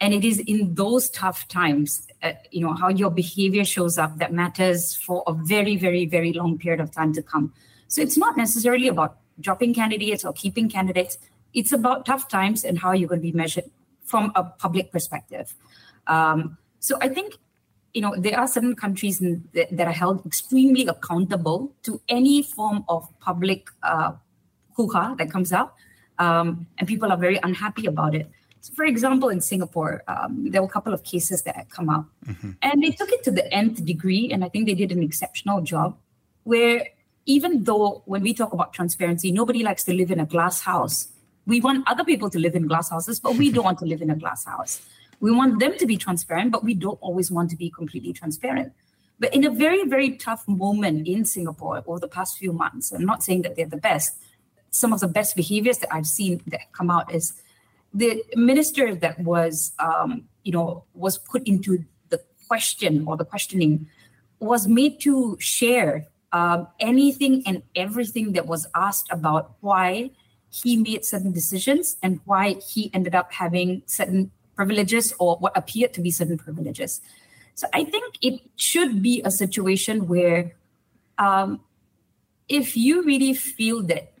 and 0.00 0.14
it 0.14 0.24
is 0.24 0.38
in 0.40 0.74
those 0.74 1.10
tough 1.10 1.46
times, 1.48 2.06
uh, 2.22 2.32
you 2.50 2.60
know 2.60 2.72
how 2.72 2.88
your 2.88 3.10
behavior 3.10 3.64
shows 3.64 3.98
up 3.98 4.18
that 4.18 4.32
matters 4.32 4.94
for 4.94 5.22
a 5.26 5.32
very 5.32 5.76
very 5.76 6.06
very 6.06 6.32
long 6.32 6.56
period 6.56 6.80
of 6.80 6.90
time 6.90 7.12
to 7.12 7.22
come. 7.22 7.52
So 7.88 8.00
it's 8.00 8.16
not 8.16 8.36
necessarily 8.36 8.88
about 8.88 9.18
dropping 9.40 9.74
candidates 9.74 10.24
or 10.24 10.32
keeping 10.32 10.68
candidates. 10.68 11.18
It's 11.54 11.72
about 11.72 12.06
tough 12.06 12.28
times 12.28 12.64
and 12.64 12.78
how 12.78 12.92
you're 12.92 13.08
going 13.08 13.20
to 13.20 13.30
be 13.30 13.32
measured 13.32 13.64
from 14.08 14.32
a 14.34 14.42
public 14.42 14.90
perspective. 14.90 15.54
Um, 16.06 16.56
so 16.80 16.96
I 17.00 17.08
think 17.08 17.36
you 17.92 18.00
know 18.00 18.14
there 18.16 18.38
are 18.40 18.48
certain 18.48 18.74
countries 18.74 19.20
in, 19.20 19.44
that, 19.52 19.68
that, 19.76 19.86
are 19.86 19.98
held 20.02 20.24
extremely 20.24 20.86
accountable 20.86 21.72
to 21.82 22.00
any 22.08 22.42
form 22.42 22.84
of 22.88 23.06
public 23.20 23.68
uh, 23.82 24.12
hoo-ha 24.74 25.14
that 25.18 25.30
comes 25.30 25.52
out, 25.52 25.74
um, 26.18 26.66
and 26.78 26.88
people 26.88 27.12
are 27.12 27.18
very 27.18 27.38
unhappy 27.42 27.86
about 27.86 28.14
it. 28.14 28.30
So, 28.60 28.72
for 28.74 28.84
example, 28.84 29.28
in 29.28 29.40
Singapore, 29.40 30.02
um, 30.08 30.50
there 30.50 30.62
were 30.62 30.68
a 30.68 30.70
couple 30.70 30.94
of 30.94 31.04
cases 31.04 31.42
that 31.42 31.54
had 31.54 31.68
come 31.70 31.90
up, 31.90 32.06
mm-hmm. 32.26 32.52
and 32.62 32.82
they 32.82 32.90
took 32.90 33.12
it 33.12 33.22
to 33.24 33.30
the 33.30 33.46
nth 33.52 33.84
degree, 33.84 34.32
and 34.32 34.44
I 34.44 34.48
think 34.48 34.66
they 34.66 34.74
did 34.74 34.90
an 34.90 35.02
exceptional 35.02 35.60
job. 35.60 35.96
Where 36.44 36.88
even 37.26 37.64
though 37.64 38.02
when 38.06 38.22
we 38.22 38.32
talk 38.32 38.54
about 38.54 38.72
transparency, 38.72 39.30
nobody 39.30 39.62
likes 39.62 39.84
to 39.84 39.92
live 39.92 40.10
in 40.10 40.18
a 40.18 40.24
glass 40.24 40.62
house 40.62 41.08
we 41.48 41.62
want 41.62 41.88
other 41.88 42.04
people 42.04 42.28
to 42.28 42.38
live 42.38 42.54
in 42.54 42.66
glass 42.68 42.90
houses, 42.90 43.18
but 43.18 43.34
we 43.36 43.50
don't 43.50 43.64
want 43.64 43.78
to 43.78 43.86
live 43.86 44.02
in 44.02 44.10
a 44.10 44.14
glass 44.14 44.44
house. 44.44 44.82
We 45.18 45.32
want 45.32 45.58
them 45.58 45.78
to 45.78 45.86
be 45.86 45.96
transparent, 45.96 46.52
but 46.52 46.62
we 46.62 46.74
don't 46.74 46.98
always 47.00 47.30
want 47.30 47.48
to 47.50 47.56
be 47.56 47.70
completely 47.70 48.12
transparent. 48.12 48.74
But 49.18 49.34
in 49.34 49.46
a 49.46 49.50
very, 49.50 49.88
very 49.88 50.10
tough 50.18 50.46
moment 50.46 51.08
in 51.08 51.24
Singapore 51.24 51.82
over 51.86 51.98
the 51.98 52.06
past 52.06 52.36
few 52.36 52.52
months, 52.52 52.92
I'm 52.92 53.06
not 53.06 53.22
saying 53.22 53.42
that 53.42 53.56
they're 53.56 53.66
the 53.66 53.78
best, 53.78 54.18
some 54.70 54.92
of 54.92 55.00
the 55.00 55.08
best 55.08 55.34
behaviors 55.36 55.78
that 55.78 55.88
I've 55.90 56.06
seen 56.06 56.42
that 56.48 56.70
come 56.72 56.90
out 56.90 57.12
is 57.14 57.32
the 57.94 58.22
minister 58.34 58.94
that 58.94 59.18
was, 59.18 59.72
um, 59.78 60.28
you 60.44 60.52
know, 60.52 60.84
was 60.92 61.16
put 61.16 61.48
into 61.48 61.82
the 62.10 62.20
question 62.46 63.06
or 63.08 63.16
the 63.16 63.24
questioning 63.24 63.88
was 64.38 64.68
made 64.68 65.00
to 65.00 65.38
share 65.40 66.08
um, 66.32 66.68
anything 66.78 67.42
and 67.46 67.62
everything 67.74 68.32
that 68.32 68.46
was 68.46 68.66
asked 68.74 69.08
about 69.10 69.54
why 69.60 70.10
he 70.50 70.76
made 70.76 71.04
certain 71.04 71.32
decisions 71.32 71.96
and 72.02 72.20
why 72.24 72.54
he 72.54 72.90
ended 72.94 73.14
up 73.14 73.32
having 73.32 73.82
certain 73.86 74.30
privileges 74.56 75.14
or 75.18 75.36
what 75.36 75.56
appeared 75.56 75.92
to 75.94 76.00
be 76.00 76.10
certain 76.10 76.38
privileges. 76.38 77.00
So 77.54 77.66
I 77.74 77.84
think 77.84 78.14
it 78.22 78.40
should 78.56 79.02
be 79.02 79.22
a 79.24 79.30
situation 79.30 80.08
where 80.08 80.52
um, 81.18 81.60
if 82.48 82.76
you 82.76 83.02
really 83.02 83.34
feel 83.34 83.82
that 83.84 84.12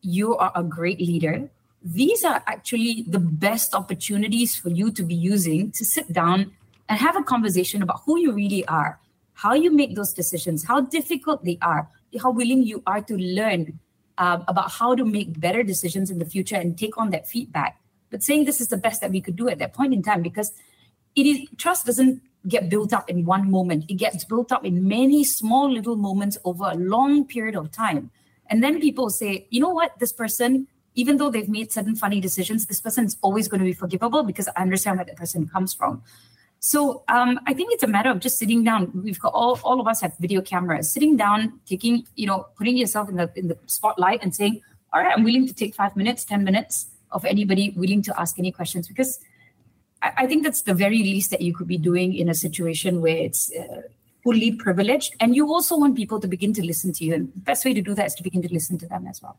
you 0.00 0.36
are 0.36 0.52
a 0.54 0.62
great 0.62 1.00
leader, 1.00 1.50
these 1.82 2.24
are 2.24 2.42
actually 2.46 3.04
the 3.06 3.18
best 3.18 3.74
opportunities 3.74 4.54
for 4.54 4.70
you 4.70 4.90
to 4.92 5.02
be 5.02 5.14
using 5.14 5.70
to 5.72 5.84
sit 5.84 6.12
down 6.12 6.52
and 6.88 6.98
have 6.98 7.16
a 7.16 7.22
conversation 7.22 7.82
about 7.82 8.02
who 8.04 8.18
you 8.18 8.32
really 8.32 8.64
are, 8.66 9.00
how 9.34 9.54
you 9.54 9.70
make 9.70 9.94
those 9.94 10.12
decisions, 10.12 10.64
how 10.64 10.80
difficult 10.80 11.44
they 11.44 11.58
are, 11.60 11.88
how 12.20 12.30
willing 12.30 12.62
you 12.62 12.82
are 12.86 13.02
to 13.02 13.16
learn 13.16 13.78
um, 14.18 14.44
about 14.48 14.70
how 14.70 14.94
to 14.94 15.04
make 15.04 15.38
better 15.40 15.62
decisions 15.62 16.10
in 16.10 16.18
the 16.18 16.24
future 16.24 16.56
and 16.56 16.78
take 16.78 16.96
on 16.98 17.10
that 17.10 17.28
feedback. 17.28 17.80
But 18.10 18.22
saying 18.22 18.44
this 18.44 18.60
is 18.60 18.68
the 18.68 18.76
best 18.76 19.00
that 19.00 19.10
we 19.10 19.20
could 19.20 19.36
do 19.36 19.48
at 19.48 19.58
that 19.58 19.72
point 19.72 19.92
in 19.92 20.02
time 20.02 20.22
because 20.22 20.52
it 21.16 21.26
is 21.26 21.48
trust 21.56 21.86
doesn't 21.86 22.22
get 22.46 22.68
built 22.68 22.92
up 22.92 23.08
in 23.08 23.24
one 23.24 23.50
moment. 23.50 23.86
It 23.88 23.94
gets 23.94 24.24
built 24.24 24.52
up 24.52 24.64
in 24.64 24.86
many 24.86 25.24
small 25.24 25.70
little 25.70 25.96
moments 25.96 26.38
over 26.44 26.64
a 26.64 26.74
long 26.74 27.24
period 27.26 27.56
of 27.56 27.70
time. 27.70 28.10
And 28.48 28.62
then 28.62 28.80
people 28.80 29.08
say, 29.10 29.46
you 29.50 29.60
know 29.60 29.70
what, 29.70 29.98
this 29.98 30.12
person, 30.12 30.68
even 30.94 31.16
though 31.16 31.30
they've 31.30 31.48
made 31.48 31.72
certain 31.72 31.96
funny 31.96 32.20
decisions, 32.20 32.66
this 32.66 32.80
person 32.80 33.06
is 33.06 33.16
always 33.22 33.48
going 33.48 33.60
to 33.60 33.64
be 33.64 33.72
forgivable 33.72 34.22
because 34.22 34.48
I 34.54 34.62
understand 34.62 34.98
where 34.98 35.06
that 35.06 35.16
person 35.16 35.48
comes 35.48 35.72
from. 35.72 36.02
So 36.66 37.04
um, 37.08 37.38
I 37.46 37.52
think 37.52 37.74
it's 37.74 37.82
a 37.82 37.86
matter 37.86 38.08
of 38.08 38.20
just 38.20 38.38
sitting 38.38 38.64
down. 38.64 38.90
We've 38.94 39.20
got 39.20 39.34
all, 39.34 39.60
all 39.64 39.82
of 39.82 39.86
us 39.86 40.00
have 40.00 40.16
video 40.16 40.40
cameras. 40.40 40.90
Sitting 40.90 41.14
down, 41.14 41.60
taking, 41.66 42.06
you 42.16 42.26
know, 42.26 42.46
putting 42.56 42.78
yourself 42.78 43.10
in 43.10 43.16
the 43.16 43.30
in 43.36 43.48
the 43.48 43.58
spotlight 43.66 44.22
and 44.22 44.34
saying, 44.34 44.62
all 44.90 45.02
right, 45.02 45.12
I'm 45.14 45.24
willing 45.24 45.46
to 45.46 45.52
take 45.52 45.74
five 45.74 45.94
minutes, 45.94 46.24
ten 46.24 46.42
minutes 46.42 46.86
of 47.10 47.26
anybody 47.26 47.74
willing 47.76 48.00
to 48.04 48.18
ask 48.18 48.38
any 48.38 48.50
questions 48.50 48.88
because 48.88 49.20
I, 50.00 50.12
I 50.16 50.26
think 50.26 50.42
that's 50.42 50.62
the 50.62 50.72
very 50.72 51.00
least 51.00 51.30
that 51.32 51.42
you 51.42 51.52
could 51.52 51.68
be 51.68 51.76
doing 51.76 52.14
in 52.14 52.30
a 52.30 52.34
situation 52.34 53.02
where 53.02 53.18
it's 53.18 53.52
uh, 53.54 53.82
fully 54.22 54.52
privileged, 54.52 55.14
and 55.20 55.36
you 55.36 55.52
also 55.52 55.76
want 55.76 55.96
people 55.96 56.18
to 56.18 56.26
begin 56.26 56.54
to 56.54 56.64
listen 56.64 56.94
to 56.94 57.04
you. 57.04 57.12
And 57.12 57.30
the 57.34 57.40
best 57.40 57.66
way 57.66 57.74
to 57.74 57.82
do 57.82 57.92
that 57.92 58.06
is 58.06 58.14
to 58.14 58.22
begin 58.22 58.40
to 58.40 58.50
listen 58.50 58.78
to 58.78 58.86
them 58.86 59.06
as 59.06 59.20
well. 59.20 59.36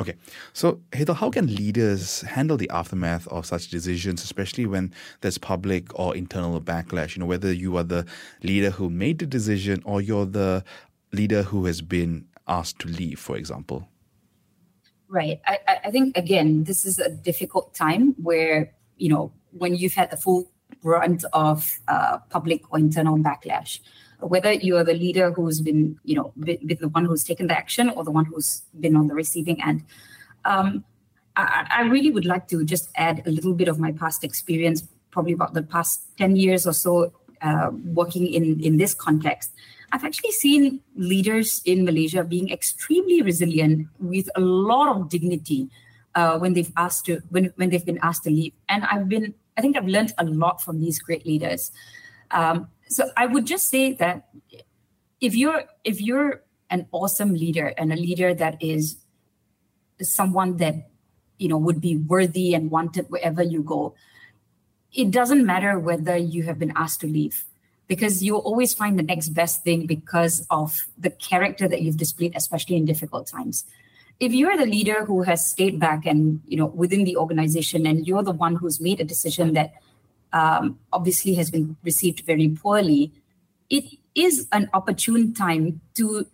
Okay. 0.00 0.16
So, 0.52 0.80
Hetal, 0.90 1.14
how 1.14 1.30
can 1.30 1.54
leaders 1.54 2.22
handle 2.22 2.56
the 2.56 2.68
aftermath 2.70 3.28
of 3.28 3.46
such 3.46 3.68
decisions, 3.68 4.24
especially 4.24 4.66
when 4.66 4.92
there's 5.20 5.38
public 5.38 5.96
or 5.98 6.16
internal 6.16 6.60
backlash? 6.60 7.14
You 7.14 7.20
know, 7.20 7.26
whether 7.26 7.52
you 7.52 7.76
are 7.76 7.84
the 7.84 8.04
leader 8.42 8.70
who 8.70 8.90
made 8.90 9.20
the 9.20 9.26
decision 9.26 9.82
or 9.84 10.00
you're 10.00 10.26
the 10.26 10.64
leader 11.12 11.44
who 11.44 11.66
has 11.66 11.80
been 11.80 12.26
asked 12.48 12.80
to 12.80 12.88
leave, 12.88 13.20
for 13.20 13.36
example? 13.36 13.88
Right. 15.08 15.40
I, 15.46 15.58
I 15.84 15.90
think, 15.92 16.16
again, 16.18 16.64
this 16.64 16.84
is 16.84 16.98
a 16.98 17.10
difficult 17.10 17.72
time 17.74 18.14
where, 18.20 18.74
you 18.96 19.08
know, 19.08 19.32
when 19.52 19.76
you've 19.76 19.94
had 19.94 20.10
the 20.10 20.16
full 20.16 20.50
brunt 20.82 21.24
of 21.32 21.78
uh, 21.86 22.18
public 22.30 22.62
or 22.72 22.80
internal 22.80 23.16
backlash 23.16 23.78
whether 24.20 24.52
you're 24.52 24.84
the 24.84 24.94
leader 24.94 25.32
who's 25.32 25.60
been, 25.60 25.98
you 26.04 26.14
know, 26.14 26.32
been, 26.38 26.58
the 26.80 26.88
one 26.88 27.04
who's 27.04 27.24
taken 27.24 27.46
the 27.46 27.56
action 27.56 27.90
or 27.90 28.04
the 28.04 28.10
one 28.10 28.24
who's 28.24 28.62
been 28.80 28.96
on 28.96 29.06
the 29.06 29.14
receiving 29.14 29.62
end. 29.62 29.84
Um, 30.44 30.84
I, 31.36 31.66
I, 31.70 31.82
really 31.82 32.10
would 32.10 32.26
like 32.26 32.48
to 32.48 32.64
just 32.64 32.90
add 32.96 33.26
a 33.26 33.30
little 33.30 33.54
bit 33.54 33.66
of 33.66 33.78
my 33.78 33.92
past 33.92 34.22
experience, 34.22 34.84
probably 35.10 35.32
about 35.32 35.54
the 35.54 35.62
past 35.62 36.02
10 36.18 36.36
years 36.36 36.66
or 36.66 36.72
so, 36.72 37.12
uh, 37.42 37.70
working 37.86 38.26
in, 38.26 38.60
in 38.60 38.76
this 38.76 38.94
context. 38.94 39.50
I've 39.90 40.04
actually 40.04 40.32
seen 40.32 40.80
leaders 40.96 41.62
in 41.64 41.84
Malaysia 41.84 42.24
being 42.24 42.50
extremely 42.50 43.22
resilient 43.22 43.88
with 44.00 44.28
a 44.36 44.40
lot 44.40 44.96
of 44.96 45.08
dignity 45.08 45.68
uh, 46.14 46.38
when 46.38 46.52
they've 46.52 46.72
asked 46.76 47.06
to 47.06 47.20
when, 47.30 47.52
when 47.56 47.70
they've 47.70 47.84
been 47.84 47.98
asked 48.02 48.24
to 48.24 48.30
leave. 48.30 48.52
And 48.68 48.84
I've 48.84 49.08
been 49.08 49.34
I 49.56 49.60
think 49.60 49.76
I've 49.76 49.86
learned 49.86 50.12
a 50.18 50.24
lot 50.24 50.62
from 50.62 50.80
these 50.80 50.98
great 50.98 51.26
leaders. 51.26 51.70
Um, 52.30 52.68
so 52.88 53.10
I 53.16 53.26
would 53.26 53.46
just 53.46 53.68
say 53.68 53.92
that 53.94 54.28
if 55.20 55.34
you're 55.34 55.64
if 55.84 56.00
you're 56.00 56.42
an 56.70 56.86
awesome 56.92 57.34
leader 57.34 57.72
and 57.78 57.92
a 57.92 57.96
leader 57.96 58.34
that 58.34 58.62
is 58.62 58.96
someone 60.00 60.56
that 60.58 60.90
you 61.38 61.48
know 61.48 61.58
would 61.58 61.80
be 61.80 61.96
worthy 61.96 62.54
and 62.54 62.70
wanted 62.70 63.06
wherever 63.08 63.42
you 63.42 63.62
go, 63.62 63.94
it 64.92 65.10
doesn't 65.10 65.44
matter 65.44 65.78
whether 65.78 66.16
you 66.16 66.44
have 66.44 66.58
been 66.58 66.72
asked 66.76 67.00
to 67.00 67.06
leave 67.06 67.44
because 67.86 68.22
you'll 68.22 68.40
always 68.40 68.74
find 68.74 68.98
the 68.98 69.02
next 69.02 69.30
best 69.30 69.62
thing 69.62 69.86
because 69.86 70.46
of 70.50 70.86
the 70.96 71.10
character 71.10 71.68
that 71.68 71.82
you've 71.82 71.96
displayed, 71.96 72.32
especially 72.34 72.76
in 72.76 72.84
difficult 72.84 73.26
times. 73.26 73.64
If 74.20 74.32
you're 74.32 74.56
the 74.56 74.66
leader 74.66 75.04
who 75.04 75.22
has 75.22 75.44
stayed 75.44 75.80
back 75.80 76.06
and 76.06 76.40
you 76.46 76.56
know 76.56 76.66
within 76.66 77.04
the 77.04 77.16
organization 77.16 77.86
and 77.86 78.06
you're 78.06 78.22
the 78.22 78.32
one 78.32 78.56
who's 78.56 78.80
made 78.80 79.00
a 79.00 79.04
decision 79.04 79.54
that 79.54 79.74
um, 80.34 80.78
obviously 80.92 81.34
has 81.34 81.50
been 81.50 81.76
received 81.84 82.20
very 82.26 82.48
poorly, 82.48 83.12
it 83.70 83.84
is 84.14 84.46
an 84.52 84.68
opportune 84.74 85.32
time 85.32 85.80
to 85.94 86.26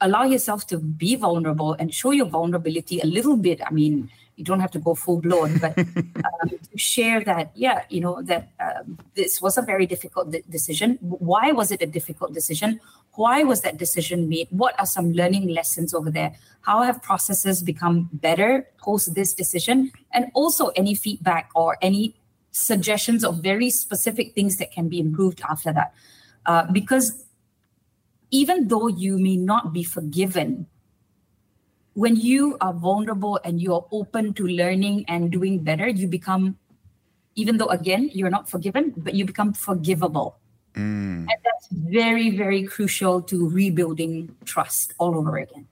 allow 0.00 0.24
yourself 0.24 0.66
to 0.66 0.78
be 0.78 1.14
vulnerable 1.14 1.74
and 1.74 1.94
show 1.94 2.10
your 2.10 2.26
vulnerability 2.26 3.00
a 3.00 3.06
little 3.06 3.36
bit. 3.36 3.60
I 3.64 3.70
mean, 3.70 4.10
you 4.36 4.44
don't 4.44 4.60
have 4.60 4.70
to 4.72 4.78
go 4.78 4.94
full 4.94 5.20
blown, 5.20 5.58
but 5.58 5.78
um, 5.78 6.48
to 6.48 6.78
share 6.78 7.22
that, 7.24 7.52
yeah, 7.54 7.84
you 7.90 8.00
know, 8.00 8.22
that 8.22 8.48
um, 8.58 8.98
this 9.14 9.40
was 9.42 9.58
a 9.58 9.62
very 9.62 9.86
difficult 9.86 10.30
de- 10.30 10.42
decision. 10.48 10.98
Why 11.00 11.52
was 11.52 11.70
it 11.70 11.82
a 11.82 11.86
difficult 11.86 12.32
decision? 12.32 12.80
Why 13.14 13.42
was 13.42 13.60
that 13.60 13.76
decision 13.76 14.28
made? 14.28 14.48
What 14.50 14.74
are 14.80 14.86
some 14.86 15.12
learning 15.12 15.48
lessons 15.48 15.92
over 15.92 16.10
there? 16.10 16.34
How 16.62 16.82
have 16.82 17.02
processes 17.02 17.62
become 17.62 18.08
better 18.12 18.66
post 18.78 19.14
this 19.14 19.34
decision? 19.34 19.92
And 20.12 20.30
also 20.32 20.68
any 20.68 20.94
feedback 20.94 21.50
or 21.54 21.76
any 21.82 22.16
suggestions 22.52 23.24
of 23.24 23.42
very 23.42 23.70
specific 23.70 24.34
things 24.34 24.56
that 24.58 24.70
can 24.70 24.88
be 24.88 25.00
improved 25.00 25.40
after 25.48 25.72
that. 25.72 25.92
Uh, 26.46 26.70
because 26.70 27.24
even 28.30 28.68
though 28.68 28.88
you 28.88 29.18
may 29.18 29.36
not 29.36 29.72
be 29.72 29.82
forgiven, 29.82 30.66
when 31.94 32.16
you 32.16 32.56
are 32.60 32.72
vulnerable 32.72 33.40
and 33.44 33.60
you're 33.60 33.86
open 33.90 34.32
to 34.34 34.46
learning 34.46 35.04
and 35.08 35.30
doing 35.30 35.58
better, 35.58 35.88
you 35.88 36.06
become, 36.08 36.56
even 37.34 37.58
though 37.58 37.68
again, 37.68 38.10
you're 38.12 38.30
not 38.30 38.48
forgiven, 38.48 38.92
but 38.96 39.14
you 39.14 39.24
become 39.24 39.52
forgivable. 39.52 40.38
Mm. 40.74 41.28
And 41.28 41.38
that's 41.44 41.68
very, 41.70 42.30
very 42.36 42.62
crucial 42.64 43.20
to 43.22 43.48
rebuilding 43.48 44.34
trust 44.44 44.94
all 44.98 45.16
over 45.16 45.36
again. 45.36 45.66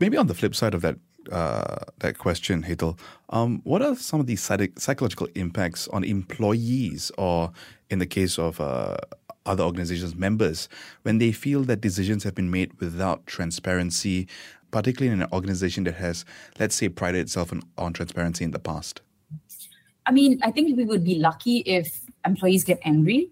Maybe 0.00 0.16
on 0.16 0.26
the 0.26 0.34
flip 0.34 0.54
side 0.54 0.74
of 0.74 0.80
that, 0.82 0.96
uh, 1.30 1.76
that 1.98 2.18
question, 2.18 2.62
Hetal, 2.62 2.98
um, 3.30 3.60
what 3.64 3.82
are 3.82 3.94
some 3.94 4.20
of 4.20 4.26
the 4.26 4.36
psych- 4.36 4.78
psychological 4.78 5.28
impacts 5.34 5.88
on 5.88 6.04
employees, 6.04 7.12
or 7.18 7.52
in 7.90 7.98
the 7.98 8.06
case 8.06 8.38
of 8.38 8.60
uh, 8.60 8.96
other 9.46 9.64
organizations' 9.64 10.14
members, 10.14 10.68
when 11.02 11.18
they 11.18 11.32
feel 11.32 11.62
that 11.64 11.80
decisions 11.80 12.24
have 12.24 12.34
been 12.34 12.50
made 12.50 12.72
without 12.80 13.26
transparency, 13.26 14.28
particularly 14.70 15.12
in 15.12 15.22
an 15.22 15.28
organization 15.32 15.84
that 15.84 15.94
has, 15.94 16.24
let's 16.58 16.74
say, 16.74 16.88
prided 16.88 17.20
itself 17.20 17.52
on, 17.52 17.62
on 17.78 17.92
transparency 17.92 18.44
in 18.44 18.50
the 18.50 18.58
past? 18.58 19.00
I 20.06 20.12
mean, 20.12 20.40
I 20.42 20.50
think 20.50 20.76
we 20.76 20.84
would 20.84 21.04
be 21.04 21.16
lucky 21.16 21.58
if 21.58 22.00
employees 22.26 22.64
get 22.64 22.80
angry. 22.84 23.30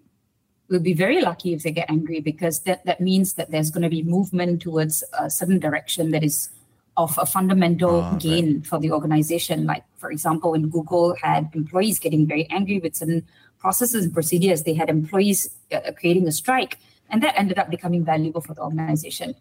We'll 0.69 0.79
be 0.79 0.93
very 0.93 1.21
lucky 1.21 1.53
if 1.53 1.63
they 1.63 1.71
get 1.71 1.89
angry 1.89 2.21
because 2.21 2.61
that, 2.61 2.85
that 2.85 3.01
means 3.01 3.33
that 3.33 3.51
there's 3.51 3.71
going 3.71 3.83
to 3.83 3.89
be 3.89 4.03
movement 4.03 4.61
towards 4.61 5.03
a 5.19 5.29
certain 5.29 5.59
direction 5.59 6.11
that 6.11 6.23
is 6.23 6.49
of 6.97 7.17
a 7.17 7.25
fundamental 7.25 8.01
oh, 8.01 8.17
gain 8.19 8.55
right. 8.55 8.65
for 8.67 8.79
the 8.79 8.91
organization. 8.91 9.65
Like, 9.65 9.83
for 9.97 10.11
example, 10.11 10.51
when 10.51 10.69
Google 10.69 11.15
had 11.15 11.49
employees 11.53 11.99
getting 11.99 12.27
very 12.27 12.47
angry 12.49 12.79
with 12.79 12.95
certain 12.95 13.25
processes 13.59 14.05
and 14.05 14.13
procedures, 14.13 14.63
they 14.63 14.73
had 14.73 14.89
employees 14.89 15.49
uh, 15.71 15.91
creating 15.97 16.27
a 16.27 16.31
strike, 16.31 16.79
and 17.09 17.23
that 17.23 17.37
ended 17.37 17.57
up 17.57 17.69
becoming 17.69 18.03
valuable 18.03 18.41
for 18.41 18.53
the 18.53 18.61
organization. 18.61 19.35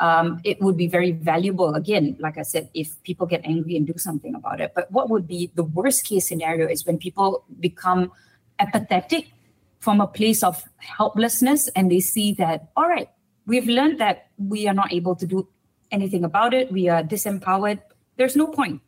Um, 0.00 0.40
it 0.44 0.60
would 0.60 0.76
be 0.76 0.86
very 0.86 1.10
valuable, 1.10 1.74
again, 1.74 2.16
like 2.20 2.38
I 2.38 2.42
said, 2.42 2.70
if 2.72 3.02
people 3.02 3.26
get 3.26 3.40
angry 3.44 3.76
and 3.76 3.86
do 3.86 3.94
something 3.96 4.34
about 4.34 4.60
it. 4.60 4.72
But 4.74 4.90
what 4.92 5.10
would 5.10 5.26
be 5.26 5.50
the 5.54 5.64
worst 5.64 6.04
case 6.04 6.28
scenario 6.28 6.68
is 6.68 6.86
when 6.86 6.98
people 6.98 7.44
become 7.58 8.12
apathetic 8.60 9.32
from 9.80 10.00
a 10.00 10.06
place 10.06 10.42
of 10.42 10.64
helplessness 10.76 11.68
and 11.68 11.90
they 11.90 12.00
see 12.00 12.32
that, 12.34 12.70
all 12.76 12.88
right, 12.88 13.08
we've 13.46 13.66
learned 13.66 13.98
that 13.98 14.28
we 14.38 14.68
are 14.68 14.74
not 14.74 14.92
able 14.92 15.16
to 15.16 15.26
do 15.26 15.48
anything 15.90 16.24
about 16.24 16.54
it. 16.54 16.70
We 16.72 16.88
are 16.88 17.02
disempowered. 17.02 17.80
There's 18.16 18.36
no 18.36 18.46
point. 18.48 18.80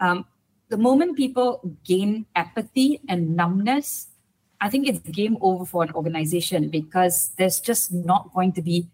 Um, 0.00 0.26
the 0.68 0.76
moment 0.76 1.16
people 1.16 1.60
gain 1.84 2.26
apathy 2.36 3.00
and 3.08 3.36
numbness, 3.36 4.08
I 4.60 4.68
think 4.68 4.88
it's 4.88 4.98
game 5.10 5.38
over 5.40 5.64
for 5.64 5.82
an 5.82 5.92
organization 5.92 6.68
because 6.68 7.32
there's 7.38 7.60
just 7.60 7.92
not 7.92 8.32
going 8.34 8.52
to 8.52 8.62
be 8.62 8.88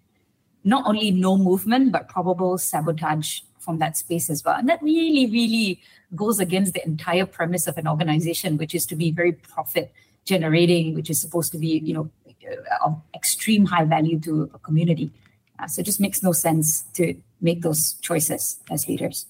not 0.62 0.87
only 0.87 1.11
no 1.11 1.37
movement, 1.37 1.92
but 1.92 2.09
probable 2.09 2.59
sabotage 2.59 3.40
from 3.59 3.79
that 3.79 3.96
space 3.96 4.31
as 4.31 4.44
well. 4.44 4.57
And 4.57 4.68
that 4.68 4.83
really, 4.83 5.31
really 5.31 5.81
goes 6.14 6.38
against 6.38 6.74
the 6.74 6.85
entire 6.85 7.27
premise 7.27 7.66
of 7.66 7.77
an 7.79 7.88
organization, 7.88 8.57
which 8.57 8.74
is 8.74 8.87
to 8.87 8.96
be 8.96 9.11
very 9.11 9.33
profit 9.33 9.92
generating, 10.24 10.94
which 10.94 11.11
is 11.11 11.20
supposed 11.20 11.53
to 11.53 11.59
be, 11.59 11.79
you 11.85 11.94
know, 11.94 12.11
of 12.85 13.00
extreme 13.14 13.64
high 13.66 13.85
value 13.85 14.18
to 14.20 14.50
a 14.55 14.59
community. 14.59 15.11
Uh, 15.59 15.66
so 15.66 15.81
it 15.81 15.85
just 15.85 16.00
makes 16.00 16.22
no 16.22 16.33
sense 16.33 16.83
to 16.94 17.14
make 17.44 17.62
those 17.62 17.94
choices 18.00 18.59
as 18.70 18.88
leaders. 18.88 19.26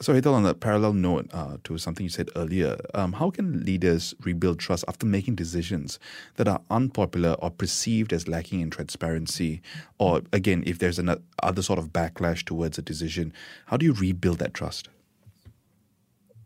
So, 0.00 0.14
Hetal, 0.14 0.32
on 0.32 0.46
a 0.46 0.54
parallel 0.54 0.94
note 0.94 1.28
uh, 1.34 1.58
to 1.64 1.76
something 1.76 2.04
you 2.04 2.08
said 2.08 2.30
earlier, 2.34 2.78
um, 2.94 3.12
how 3.12 3.28
can 3.30 3.62
leaders 3.62 4.14
rebuild 4.22 4.58
trust 4.58 4.86
after 4.88 5.04
making 5.04 5.34
decisions 5.34 5.98
that 6.36 6.48
are 6.48 6.62
unpopular 6.70 7.32
or 7.40 7.50
perceived 7.50 8.14
as 8.14 8.26
lacking 8.26 8.60
in 8.60 8.70
transparency? 8.70 9.60
Or, 9.98 10.22
again, 10.32 10.62
if 10.66 10.78
there's 10.78 10.98
another 10.98 11.20
sort 11.60 11.78
of 11.78 11.92
backlash 11.92 12.42
towards 12.42 12.78
a 12.78 12.82
decision, 12.82 13.34
how 13.66 13.76
do 13.76 13.84
you 13.84 13.92
rebuild 13.92 14.38
that 14.38 14.54
trust? 14.54 14.88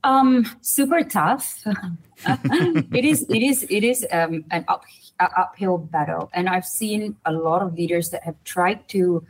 Um, 0.03 0.45
super 0.61 1.05
tough. 1.05 1.63
it 2.27 3.05
is. 3.05 3.27
It 3.29 3.43
is. 3.43 3.65
It 3.71 3.85
is 3.85 4.05
um, 4.11 4.45
an 4.51 4.65
up, 4.67 4.85
uh, 5.21 5.29
uphill 5.37 5.79
battle, 5.79 6.31
and 6.33 6.49
I've 6.49 6.67
seen 6.67 7.17
a 7.25 7.33
lot 7.33 7.63
of 7.63 7.75
leaders 7.75 8.11
that 8.11 8.25
have 8.25 8.43
tried 8.45 8.89
to 8.89 9.25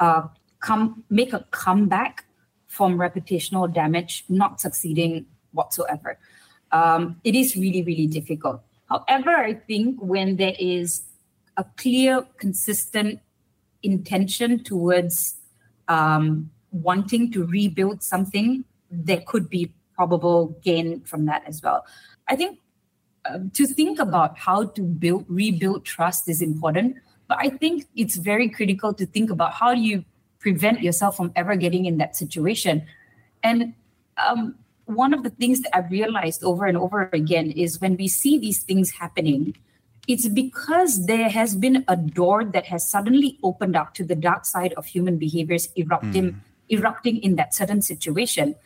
uh, 0.00 0.22
come 0.62 1.04
make 1.10 1.32
a 1.34 1.44
comeback 1.50 2.24
from 2.68 2.96
reputational 2.96 3.72
damage, 3.72 4.24
not 4.30 4.60
succeeding 4.60 5.26
whatsoever. 5.52 6.18
Um, 6.70 7.20
it 7.22 7.34
is 7.34 7.54
really, 7.54 7.82
really 7.82 8.06
difficult. 8.06 8.62
However, 8.88 9.30
I 9.30 9.54
think 9.54 10.00
when 10.00 10.36
there 10.36 10.54
is 10.58 11.02
a 11.58 11.64
clear, 11.76 12.26
consistent 12.38 13.20
intention 13.82 14.64
towards 14.64 15.36
um, 15.88 16.50
wanting 16.70 17.30
to 17.32 17.44
rebuild 17.44 18.02
something, 18.02 18.64
there 18.90 19.22
could 19.26 19.50
be 19.50 19.72
probable 19.94 20.58
gain 20.62 21.02
from 21.02 21.26
that 21.26 21.42
as 21.46 21.62
well. 21.62 21.84
I 22.28 22.36
think 22.36 22.58
um, 23.26 23.50
to 23.50 23.66
think 23.66 23.98
about 23.98 24.38
how 24.38 24.64
to 24.64 24.82
build 24.82 25.26
rebuild 25.28 25.84
trust 25.84 26.28
is 26.28 26.40
important, 26.40 26.96
but 27.28 27.38
I 27.40 27.50
think 27.50 27.86
it's 27.94 28.16
very 28.16 28.48
critical 28.48 28.94
to 28.94 29.04
think 29.04 29.30
about 29.30 29.52
how 29.52 29.74
do 29.74 29.80
you 29.80 30.04
prevent 30.42 30.82
yourself 30.82 31.16
from 31.16 31.32
ever 31.36 31.56
getting 31.56 31.86
in 31.86 31.96
that 31.98 32.16
situation. 32.16 32.84
And 33.42 33.74
um, 34.18 34.56
one 34.84 35.14
of 35.14 35.22
the 35.22 35.30
things 35.30 35.60
that 35.62 35.74
I've 35.74 35.90
realized 35.90 36.42
over 36.42 36.66
and 36.66 36.76
over 36.76 37.08
again 37.12 37.50
is 37.50 37.80
when 37.80 37.96
we 37.96 38.08
see 38.08 38.38
these 38.38 38.62
things 38.62 38.90
happening, 38.90 39.56
it's 40.08 40.28
because 40.28 41.06
there 41.06 41.28
has 41.28 41.54
been 41.54 41.84
a 41.86 41.96
door 41.96 42.44
that 42.44 42.66
has 42.66 42.88
suddenly 42.88 43.38
opened 43.42 43.76
up 43.76 43.94
to 43.94 44.04
the 44.04 44.16
dark 44.16 44.44
side 44.44 44.72
of 44.74 44.86
human 44.86 45.16
behaviors 45.16 45.68
erupting, 45.76 46.32
mm. 46.32 46.40
erupting 46.68 47.22
in 47.22 47.36
that 47.36 47.54
certain 47.54 47.80
situation. 47.80 48.56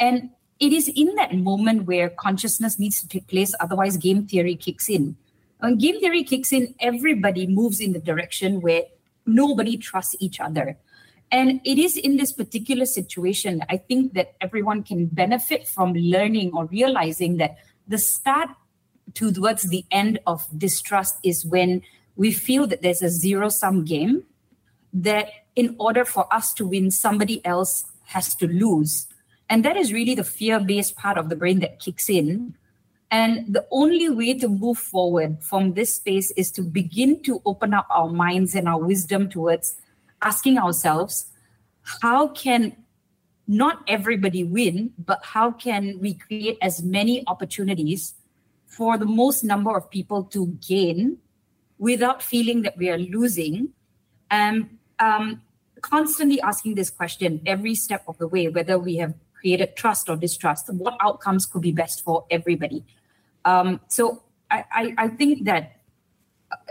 And 0.00 0.30
it 0.58 0.72
is 0.72 0.88
in 0.88 1.14
that 1.14 1.34
moment 1.34 1.86
where 1.86 2.10
consciousness 2.10 2.78
needs 2.78 3.00
to 3.00 3.08
take 3.08 3.28
place, 3.28 3.54
otherwise, 3.60 3.96
game 3.96 4.26
theory 4.26 4.56
kicks 4.56 4.90
in. 4.90 5.16
When 5.60 5.78
game 5.78 6.00
theory 6.00 6.24
kicks 6.24 6.52
in, 6.52 6.74
everybody 6.80 7.46
moves 7.46 7.80
in 7.80 7.92
the 7.92 8.00
direction 8.00 8.60
where 8.60 8.84
nobody 9.26 9.76
trusts 9.76 10.16
each 10.18 10.40
other. 10.40 10.76
And 11.32 11.60
it 11.64 11.78
is 11.78 11.96
in 11.96 12.16
this 12.16 12.32
particular 12.32 12.86
situation, 12.86 13.62
I 13.68 13.76
think 13.76 14.14
that 14.14 14.34
everyone 14.40 14.82
can 14.82 15.06
benefit 15.06 15.68
from 15.68 15.94
learning 15.94 16.52
or 16.54 16.66
realizing 16.66 17.36
that 17.36 17.58
the 17.86 17.98
start 17.98 18.50
towards 19.14 19.62
the 19.64 19.84
end 19.90 20.18
of 20.26 20.46
distrust 20.56 21.16
is 21.22 21.44
when 21.46 21.82
we 22.16 22.32
feel 22.32 22.66
that 22.66 22.82
there's 22.82 23.02
a 23.02 23.08
zero 23.08 23.48
sum 23.48 23.84
game, 23.84 24.24
that 24.92 25.30
in 25.54 25.76
order 25.78 26.04
for 26.04 26.32
us 26.32 26.52
to 26.54 26.66
win, 26.66 26.90
somebody 26.90 27.44
else 27.44 27.84
has 28.06 28.34
to 28.36 28.46
lose. 28.46 29.06
And 29.48 29.64
that 29.64 29.76
is 29.76 29.92
really 29.92 30.14
the 30.14 30.24
fear 30.24 30.60
based 30.60 30.96
part 30.96 31.18
of 31.18 31.28
the 31.28 31.36
brain 31.36 31.60
that 31.60 31.80
kicks 31.80 32.08
in. 32.08 32.54
And 33.10 33.52
the 33.52 33.66
only 33.72 34.08
way 34.08 34.34
to 34.34 34.48
move 34.48 34.78
forward 34.78 35.42
from 35.42 35.74
this 35.74 35.96
space 35.96 36.30
is 36.32 36.52
to 36.52 36.62
begin 36.62 37.22
to 37.24 37.42
open 37.44 37.74
up 37.74 37.86
our 37.90 38.08
minds 38.08 38.54
and 38.54 38.68
our 38.68 38.78
wisdom 38.78 39.28
towards 39.28 39.76
asking 40.22 40.58
ourselves 40.58 41.26
how 42.02 42.28
can 42.28 42.76
not 43.46 43.82
everybody 43.88 44.44
win, 44.44 44.92
but 44.96 45.24
how 45.24 45.50
can 45.50 45.98
we 45.98 46.14
create 46.14 46.56
as 46.62 46.82
many 46.82 47.24
opportunities 47.26 48.14
for 48.66 48.96
the 48.96 49.04
most 49.04 49.42
number 49.42 49.76
of 49.76 49.90
people 49.90 50.22
to 50.22 50.56
gain 50.66 51.18
without 51.78 52.22
feeling 52.22 52.62
that 52.62 52.76
we 52.76 52.88
are 52.88 52.98
losing? 52.98 53.70
And 54.30 54.78
um, 55.00 55.42
constantly 55.80 56.40
asking 56.40 56.76
this 56.76 56.90
question 56.90 57.40
every 57.44 57.74
step 57.74 58.04
of 58.06 58.18
the 58.18 58.28
way, 58.28 58.48
whether 58.48 58.78
we 58.78 58.96
have 58.96 59.14
created 59.34 59.74
trust 59.74 60.08
or 60.08 60.16
distrust, 60.16 60.72
what 60.72 60.96
outcomes 61.00 61.46
could 61.46 61.62
be 61.62 61.72
best 61.72 62.04
for 62.04 62.26
everybody. 62.30 62.84
Um, 63.44 63.80
so 63.88 64.22
I, 64.50 64.64
I, 64.72 64.94
I 64.98 65.08
think 65.08 65.44
that 65.46 65.80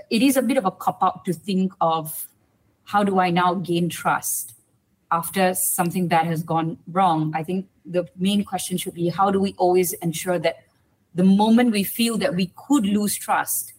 it 0.09 0.21
is 0.21 0.37
a 0.37 0.41
bit 0.41 0.57
of 0.57 0.65
a 0.65 0.71
cop 0.71 1.03
out 1.03 1.25
to 1.25 1.33
think 1.33 1.73
of 1.81 2.27
how 2.89 3.03
do 3.03 3.19
I 3.19 3.29
now 3.29 3.53
gain 3.53 3.87
trust 3.87 4.55
after 5.11 5.53
something 5.53 6.07
bad 6.07 6.25
has 6.25 6.41
gone 6.41 6.79
wrong? 6.87 7.31
I 7.35 7.43
think 7.43 7.67
the 7.85 8.07
main 8.17 8.43
question 8.43 8.77
should 8.77 8.95
be 8.95 9.09
how 9.09 9.29
do 9.29 9.39
we 9.39 9.53
always 9.59 9.93
ensure 9.93 10.39
that 10.39 10.63
the 11.13 11.23
moment 11.23 11.71
we 11.71 11.83
feel 11.83 12.17
that 12.17 12.33
we 12.33 12.51
could 12.55 12.87
lose 12.87 13.15
trust, 13.15 13.73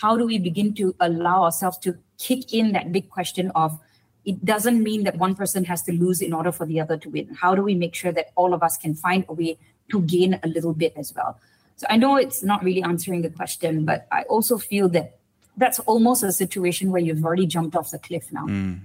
how 0.00 0.16
do 0.16 0.26
we 0.26 0.40
begin 0.40 0.74
to 0.74 0.92
allow 0.98 1.44
ourselves 1.44 1.78
to 1.78 1.98
kick 2.18 2.52
in 2.52 2.72
that 2.72 2.90
big 2.90 3.08
question 3.10 3.52
of 3.54 3.78
it 4.24 4.44
doesn't 4.44 4.82
mean 4.82 5.04
that 5.04 5.16
one 5.18 5.36
person 5.36 5.64
has 5.64 5.82
to 5.84 5.92
lose 5.92 6.20
in 6.20 6.32
order 6.32 6.50
for 6.50 6.66
the 6.66 6.80
other 6.80 6.96
to 6.96 7.08
win. 7.08 7.28
How 7.40 7.54
do 7.54 7.62
we 7.62 7.76
make 7.76 7.94
sure 7.94 8.10
that 8.10 8.32
all 8.34 8.52
of 8.52 8.64
us 8.64 8.76
can 8.76 8.96
find 8.96 9.24
a 9.28 9.34
way 9.34 9.56
to 9.92 10.00
gain 10.00 10.40
a 10.42 10.48
little 10.48 10.74
bit 10.74 10.94
as 10.96 11.14
well? 11.14 11.38
So 11.76 11.86
I 11.88 11.96
know 11.96 12.16
it's 12.16 12.42
not 12.42 12.64
really 12.64 12.82
answering 12.82 13.22
the 13.22 13.30
question, 13.30 13.84
but 13.84 14.08
I 14.10 14.22
also 14.22 14.58
feel 14.58 14.88
that 14.88 15.17
that's 15.58 15.80
almost 15.80 16.22
a 16.22 16.32
situation 16.32 16.90
where 16.90 17.02
you've 17.02 17.24
already 17.24 17.46
jumped 17.46 17.76
off 17.76 17.90
the 17.90 17.98
cliff 17.98 18.32
now. 18.32 18.46
Mm. 18.46 18.80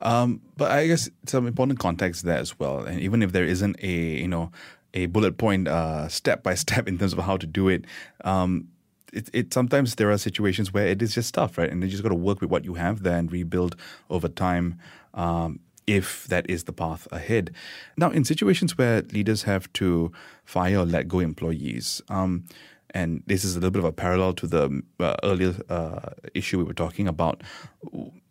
Um, 0.00 0.40
but 0.56 0.70
I 0.70 0.86
guess 0.86 1.10
some 1.26 1.46
important 1.46 1.78
context 1.80 2.24
there 2.24 2.38
as 2.38 2.58
well. 2.58 2.80
And 2.80 3.00
even 3.00 3.22
if 3.22 3.32
there 3.32 3.44
isn't 3.44 3.76
a 3.82 3.88
you 3.88 4.28
know 4.28 4.52
a 4.94 5.06
bullet 5.06 5.38
point 5.38 5.68
uh, 5.68 6.08
step 6.08 6.42
by 6.42 6.54
step 6.64 6.86
in 6.86 6.98
terms 6.98 7.12
of 7.12 7.18
how 7.20 7.36
to 7.36 7.46
do 7.46 7.68
it, 7.68 7.84
um, 8.24 8.68
it, 9.12 9.28
it 9.32 9.54
sometimes 9.54 9.96
there 9.96 10.10
are 10.10 10.18
situations 10.18 10.72
where 10.72 10.86
it 10.86 11.02
is 11.02 11.14
just 11.14 11.34
tough, 11.34 11.58
right? 11.58 11.70
And 11.70 11.82
you 11.82 11.88
just 11.88 12.02
got 12.02 12.10
to 12.10 12.14
work 12.14 12.40
with 12.40 12.50
what 12.50 12.64
you 12.64 12.74
have 12.74 13.02
there 13.02 13.16
and 13.16 13.32
rebuild 13.32 13.76
over 14.10 14.28
time. 14.28 14.78
Um, 15.14 15.60
if 15.86 16.26
that 16.26 16.48
is 16.50 16.64
the 16.64 16.72
path 16.72 17.08
ahead. 17.10 17.50
Now, 17.96 18.10
in 18.10 18.22
situations 18.22 18.76
where 18.76 19.00
leaders 19.00 19.44
have 19.44 19.72
to 19.72 20.12
fire 20.44 20.80
or 20.80 20.84
let 20.84 21.08
go 21.08 21.20
employees, 21.20 22.02
um, 22.10 22.44
and 22.94 23.22
this 23.26 23.44
is 23.44 23.56
a 23.56 23.58
little 23.58 23.70
bit 23.70 23.80
of 23.80 23.84
a 23.84 23.92
parallel 23.92 24.32
to 24.34 24.46
the 24.46 24.82
uh, 25.00 25.14
earlier 25.22 25.54
uh, 25.68 26.10
issue 26.34 26.58
we 26.58 26.64
were 26.64 26.74
talking 26.74 27.08
about. 27.08 27.42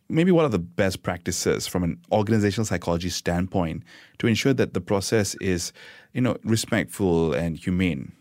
Maybe 0.10 0.32
what 0.32 0.46
are 0.46 0.50
the 0.50 0.60
best 0.60 1.04
practices 1.04 1.68
from 1.68 1.84
an 1.84 2.00
organizational 2.12 2.66
psychology 2.66 3.10
standpoint 3.10 3.84
to 4.20 4.28
ensure 4.28 4.54
that 4.54 4.74
the 4.74 4.82
process 4.82 5.36
is, 5.36 5.74
you 6.14 6.22
know, 6.22 6.38
respectful 6.44 7.34
and 7.34 7.58
humane? 7.58 8.14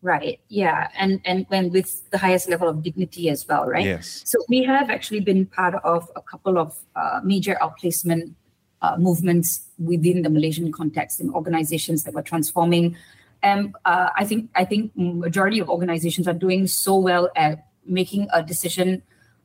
Right. 0.00 0.38
Yeah. 0.48 0.88
And 0.96 1.20
and 1.24 1.72
with 1.72 2.08
the 2.10 2.18
highest 2.18 2.48
level 2.48 2.68
of 2.68 2.82
dignity 2.82 3.28
as 3.30 3.46
well, 3.48 3.66
right? 3.66 3.84
Yes. 3.84 4.22
So 4.24 4.38
we 4.48 4.62
have 4.62 4.90
actually 4.90 5.20
been 5.20 5.46
part 5.46 5.74
of 5.82 6.10
a 6.14 6.22
couple 6.22 6.58
of 6.58 6.78
uh, 6.94 7.20
major 7.24 7.56
outplacement 7.60 8.34
uh, 8.80 8.96
movements 8.96 9.62
within 9.78 10.22
the 10.22 10.30
Malaysian 10.30 10.70
context 10.70 11.20
in 11.20 11.30
organizations 11.30 12.04
that 12.04 12.14
were 12.14 12.22
transforming. 12.22 12.96
And 13.42 13.74
uh, 13.84 14.10
I 14.16 14.24
think 14.24 14.50
I 14.54 14.64
think 14.64 14.92
majority 14.96 15.60
of 15.60 15.68
organizations 15.68 16.26
are 16.26 16.34
doing 16.34 16.66
so 16.66 16.96
well 16.96 17.30
at 17.36 17.66
making 17.86 18.28
a 18.32 18.42
decision 18.42 19.02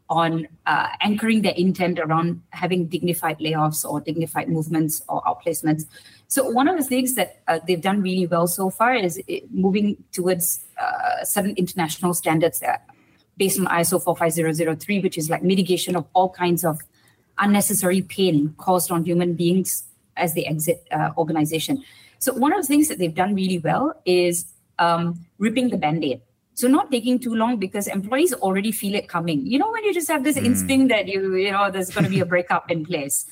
on 0.09 0.47
uh, 0.65 0.89
anchoring 1.01 1.41
their 1.41 1.53
intent 1.53 1.99
around 1.99 2.41
having 2.49 2.87
dignified 2.87 3.39
layoffs 3.39 3.85
or 3.85 4.01
dignified 4.01 4.49
movements 4.49 5.01
or 5.07 5.21
outplacements. 5.23 5.85
So 6.27 6.49
one 6.49 6.67
of 6.67 6.77
the 6.77 6.83
things 6.83 7.15
that 7.15 7.41
uh, 7.47 7.59
they've 7.65 7.81
done 7.81 8.01
really 8.01 8.27
well 8.27 8.47
so 8.47 8.69
far 8.69 8.95
is 8.95 9.21
moving 9.51 10.03
towards 10.11 10.65
uh, 10.79 11.23
certain 11.23 11.55
international 11.55 12.13
standards 12.13 12.61
based 13.37 13.59
on 13.59 13.65
ISO 13.67 14.03
45003, 14.03 14.99
which 14.99 15.17
is 15.17 15.29
like 15.29 15.43
mitigation 15.43 15.95
of 15.95 16.05
all 16.13 16.29
kinds 16.29 16.63
of 16.63 16.79
unnecessary 17.39 18.01
pain 18.01 18.53
caused 18.57 18.91
on 18.91 19.05
human 19.05 19.33
beings 19.33 19.85
as 20.17 20.33
they 20.33 20.45
exit 20.45 20.85
uh, 20.91 21.09
organization. 21.17 21.83
So 22.23 22.33
one 22.33 22.53
of 22.53 22.61
the 22.61 22.67
things 22.67 22.87
that 22.89 22.97
they've 22.99 23.13
done 23.13 23.35
really 23.35 23.59
well 23.59 23.93
is 24.05 24.45
um, 24.79 25.25
ripping 25.37 25.69
the 25.69 25.77
band-aid 25.77 26.21
so 26.55 26.67
not 26.67 26.91
taking 26.91 27.19
too 27.19 27.33
long 27.33 27.57
because 27.57 27.87
employees 27.87 28.33
already 28.33 28.71
feel 28.71 28.95
it 28.95 29.09
coming. 29.09 29.45
You 29.45 29.59
know, 29.59 29.71
when 29.71 29.83
you 29.83 29.93
just 29.93 30.07
have 30.07 30.23
this 30.23 30.37
mm. 30.37 30.45
instinct 30.45 30.89
that 30.89 31.07
you, 31.07 31.35
you 31.35 31.51
know, 31.51 31.71
there's 31.71 31.89
going 31.89 32.03
to 32.03 32.09
be 32.09 32.19
a 32.19 32.25
breakup 32.25 32.69
in 32.69 32.85
place. 32.85 33.25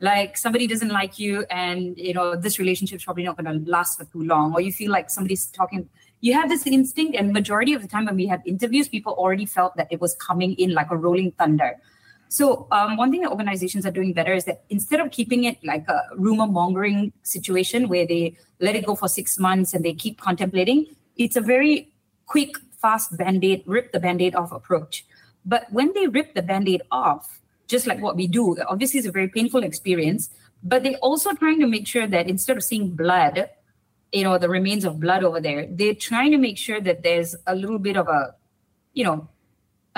Like 0.00 0.36
somebody 0.36 0.68
doesn't 0.68 0.90
like 0.90 1.18
you, 1.18 1.44
and 1.50 1.98
you 1.98 2.14
know 2.14 2.36
this 2.36 2.60
relationship's 2.60 3.04
probably 3.04 3.24
not 3.24 3.36
going 3.36 3.64
to 3.64 3.68
last 3.68 3.98
for 3.98 4.04
too 4.04 4.22
long, 4.22 4.54
or 4.54 4.60
you 4.60 4.72
feel 4.72 4.92
like 4.92 5.10
somebody's 5.10 5.46
talking. 5.46 5.88
You 6.20 6.34
have 6.34 6.48
this 6.48 6.68
instinct, 6.68 7.16
and 7.16 7.32
majority 7.32 7.74
of 7.74 7.82
the 7.82 7.88
time 7.88 8.04
when 8.04 8.14
we 8.14 8.28
have 8.28 8.40
interviews, 8.46 8.88
people 8.88 9.14
already 9.14 9.44
felt 9.44 9.76
that 9.76 9.88
it 9.90 10.00
was 10.00 10.14
coming 10.14 10.54
in 10.54 10.72
like 10.72 10.92
a 10.92 10.96
rolling 10.96 11.32
thunder. 11.32 11.80
So 12.28 12.66
um, 12.70 12.96
one 12.96 13.10
thing 13.10 13.22
that 13.22 13.30
organizations 13.30 13.86
are 13.86 13.90
doing 13.90 14.12
better 14.12 14.34
is 14.34 14.44
that 14.44 14.64
instead 14.68 15.00
of 15.00 15.10
keeping 15.10 15.44
it 15.44 15.58
like 15.64 15.88
a 15.88 16.02
rumor 16.16 16.46
mongering 16.46 17.12
situation 17.22 17.88
where 17.88 18.06
they 18.06 18.36
let 18.60 18.76
it 18.76 18.84
go 18.84 18.94
for 18.94 19.08
six 19.08 19.38
months 19.38 19.72
and 19.72 19.84
they 19.84 19.94
keep 19.94 20.20
contemplating, 20.20 20.86
it's 21.16 21.36
a 21.36 21.40
very 21.40 21.90
quick 22.26 22.56
fast 22.80 23.16
band-aid, 23.16 23.62
rip 23.66 23.92
the 23.92 24.00
band-aid 24.00 24.34
off 24.34 24.52
approach. 24.52 25.04
But 25.44 25.72
when 25.72 25.92
they 25.94 26.06
rip 26.06 26.34
the 26.34 26.42
band-aid 26.42 26.82
off, 26.90 27.40
just 27.66 27.86
like 27.86 28.00
what 28.00 28.16
we 28.16 28.26
do, 28.26 28.56
obviously 28.68 28.98
it's 28.98 29.08
a 29.08 29.12
very 29.12 29.28
painful 29.28 29.62
experience, 29.62 30.30
but 30.62 30.82
they're 30.82 30.96
also 30.96 31.32
trying 31.32 31.60
to 31.60 31.66
make 31.66 31.86
sure 31.86 32.06
that 32.06 32.28
instead 32.28 32.56
of 32.56 32.64
seeing 32.64 32.94
blood, 32.94 33.48
you 34.12 34.24
know, 34.24 34.38
the 34.38 34.48
remains 34.48 34.84
of 34.84 35.00
blood 35.00 35.24
over 35.24 35.40
there, 35.40 35.66
they're 35.70 35.94
trying 35.94 36.30
to 36.32 36.38
make 36.38 36.58
sure 36.58 36.80
that 36.80 37.02
there's 37.02 37.34
a 37.46 37.54
little 37.54 37.78
bit 37.78 37.96
of 37.96 38.08
a, 38.08 38.34
you 38.92 39.04
know, 39.04 39.28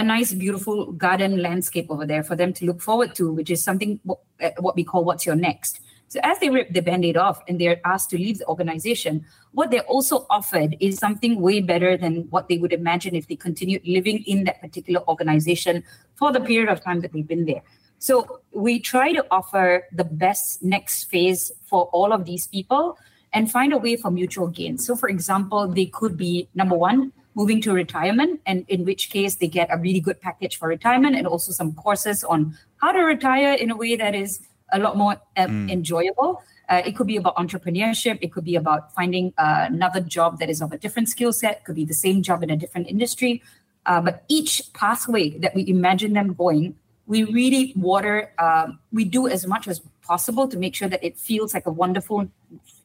a 0.01 0.03
nice, 0.03 0.33
beautiful 0.33 0.93
garden 0.93 1.43
landscape 1.43 1.87
over 1.91 2.07
there 2.07 2.25
for 2.25 2.35
them 2.35 2.53
to 2.55 2.65
look 2.65 2.81
forward 2.81 3.15
to, 3.15 3.31
which 3.33 3.51
is 3.51 3.63
something 3.63 4.01
eh, 4.41 4.51
what 4.59 4.75
we 4.75 4.83
call 4.83 5.05
what's 5.05 5.27
your 5.27 5.37
next. 5.37 5.81
So 6.09 6.19
as 6.25 6.41
they 6.41 6.51
rip 6.51 6.73
the 6.73 6.81
band-aid 6.81 7.17
off 7.17 7.41
and 7.47 7.61
they're 7.61 7.81
asked 7.85 8.11
to 8.11 8.17
leave 8.17 8.39
the 8.39 8.47
organization, 8.49 9.25
what 9.53 9.71
they're 9.71 9.83
also 9.83 10.27
offered 10.29 10.77
is 10.81 10.99
something 10.99 11.41
way 11.41 11.61
better 11.61 11.97
than 11.97 12.27
what 12.31 12.49
they 12.49 12.59
would 12.59 12.73
imagine 12.73 13.15
if 13.15 13.29
they 13.29 13.37
continued 13.37 13.87
living 13.87 14.25
in 14.25 14.43
that 14.45 14.61
particular 14.61 15.07
organization 15.07 15.85
for 16.17 16.33
the 16.33 16.41
period 16.41 16.69
of 16.69 16.83
time 16.83 17.01
that 17.03 17.13
they've 17.13 17.29
been 17.29 17.45
there. 17.45 17.63
So 18.01 18.41
we 18.53 18.81
try 18.81 19.13
to 19.13 19.25
offer 19.31 19.87
the 19.93 20.05
best 20.05 20.63
next 20.65 21.05
phase 21.05 21.53
for 21.67 21.85
all 21.93 22.13
of 22.13 22.25
these 22.25 22.47
people 22.47 22.99
and 23.33 23.49
find 23.49 23.73
a 23.73 23.79
way 23.79 23.95
for 23.97 24.11
mutual 24.11 24.49
gain. 24.49 24.79
So 24.79 24.97
for 24.97 25.09
example, 25.09 25.69
they 25.69 25.87
could 25.87 26.17
be 26.17 26.49
number 26.55 26.77
one, 26.77 27.13
moving 27.35 27.61
to 27.63 27.73
retirement, 27.73 28.41
and 28.47 28.65
in 28.69 28.85
which 28.85 29.11
case 29.11 29.37
they 29.37 29.47
get 29.49 29.69
a 29.71 29.79
really 29.79 30.01
good 30.01 30.21
package 30.21 30.57
for 30.57 30.69
retirement 30.69 31.17
and 31.17 31.27
also 31.27 31.53
some 31.53 31.73
courses 31.75 32.25
on 32.25 32.57
how 32.79 32.93
to 32.93 33.01
retire 33.01 33.53
in 33.55 33.71
a 33.71 33.77
way 33.77 33.97
that 33.97 34.15
is 34.15 34.41
a 34.73 34.79
lot 34.79 34.97
more 34.97 35.21
uh, 35.37 35.47
mm. 35.47 35.71
enjoyable. 35.71 36.43
Uh, 36.69 36.83
it 36.85 36.97
could 36.97 37.07
be 37.07 37.17
about 37.17 37.35
entrepreneurship. 37.37 38.19
It 38.21 38.33
could 38.33 38.45
be 38.45 38.55
about 38.55 38.95
finding 38.95 39.33
uh, 39.39 39.67
another 39.69 40.01
job 40.01 40.39
that 40.39 40.49
is 40.49 40.63
of 40.63 40.73
a 40.73 40.79
different 40.79 41.09
skill 41.09 41.33
set. 41.33 41.65
Could 41.65 41.75
be 41.75 41.85
the 41.85 41.95
same 41.95 42.23
job 42.23 42.43
in 42.43 42.51
a 42.51 42.57
different 42.57 42.89
industry. 42.89 43.43
Uh, 43.87 44.01
but 44.01 44.25
each 44.29 44.63
pathway 44.73 45.31
that 45.39 45.55
we 45.55 45.67
imagine 45.69 46.13
them 46.13 46.35
going, 46.35 46.77
we 47.07 47.25
really 47.25 47.73
water. 47.75 48.33
Um, 48.39 48.79
we 48.93 49.05
do 49.05 49.27
as 49.27 49.47
much 49.47 49.67
as 49.67 49.81
possible 50.03 50.47
to 50.47 50.57
make 50.57 50.77
sure 50.77 50.89
that 50.89 51.03
it 51.03 51.19
feels 51.19 51.55
like 51.55 51.67
a 51.67 51.73
wonderful 51.73 52.29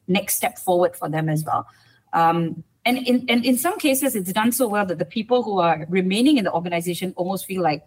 next 0.08 0.36
step 0.36 0.58
forward 0.58 0.96
for 0.96 1.08
them 1.08 1.28
as 1.28 1.44
well. 1.44 1.66
Um, 2.12 2.64
and 2.86 2.98
in 3.06 3.24
and 3.28 3.44
in 3.44 3.58
some 3.58 3.78
cases, 3.78 4.16
it's 4.16 4.32
done 4.32 4.52
so 4.52 4.68
well 4.68 4.86
that 4.86 4.98
the 4.98 5.04
people 5.04 5.42
who 5.42 5.58
are 5.58 5.84
remaining 5.88 6.38
in 6.38 6.44
the 6.44 6.52
organization 6.52 7.12
almost 7.16 7.44
feel 7.44 7.62
like, 7.62 7.84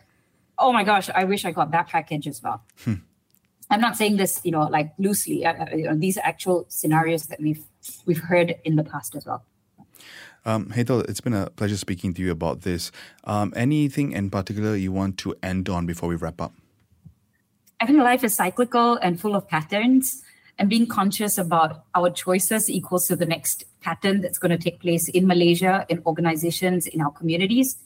oh 0.60 0.72
my 0.74 0.84
gosh, 0.84 1.10
I 1.10 1.24
wish 1.24 1.46
I 1.46 1.52
got 1.52 1.72
that 1.72 1.88
package 1.88 2.28
as 2.28 2.44
well. 2.44 2.62
Hmm. 2.84 2.96
I'm 3.72 3.82
not 3.82 3.96
saying 3.96 4.18
this, 4.18 4.42
you 4.44 4.52
know, 4.52 4.64
like 4.64 4.94
loosely. 4.98 5.46
Uh, 5.46 5.66
you 5.76 5.86
know, 5.86 5.96
these 5.96 6.18
are 6.18 6.26
actual 6.26 6.66
scenarios 6.68 7.24
that 7.28 7.40
we've 7.40 7.64
we've 8.06 8.20
heard 8.20 8.56
in 8.64 8.76
the 8.76 8.84
past 8.84 9.16
as 9.16 9.26
well. 9.26 9.44
Um, 10.46 10.68
Hetal, 10.68 11.08
it's 11.10 11.22
been 11.22 11.34
a 11.34 11.50
pleasure 11.50 11.78
speaking 11.78 12.14
to 12.16 12.22
you 12.22 12.32
about 12.32 12.62
this. 12.62 12.92
Um, 13.24 13.54
anything 13.56 14.12
in 14.12 14.30
particular 14.30 14.76
you 14.76 14.92
want 14.92 15.18
to 15.20 15.36
end 15.42 15.70
on 15.70 15.86
before 15.86 16.10
we 16.10 16.16
wrap 16.16 16.42
up? 16.42 16.54
I 17.80 17.86
think 17.86 18.00
life 18.00 18.24
is 18.24 18.36
cyclical 18.36 18.96
and 18.96 19.20
full 19.20 19.36
of 19.36 19.48
patterns, 19.48 20.24
and 20.60 20.69
being 20.69 20.86
conscious 20.86 21.38
about 21.38 21.86
our 21.95 22.10
choices 22.10 22.69
equals 22.69 23.08
to 23.08 23.15
the 23.15 23.26
next 23.26 23.63
pattern 23.82 24.19
that's 24.19 24.38
going 24.38 24.52
to 24.52 24.58
take 24.58 24.82
place 24.82 25.08
in 25.08 25.26
Malaysia, 25.26 25.86
in 25.88 26.04
organizations, 26.06 26.86
in 26.86 27.00
our 27.02 27.12
communities. 27.12 27.78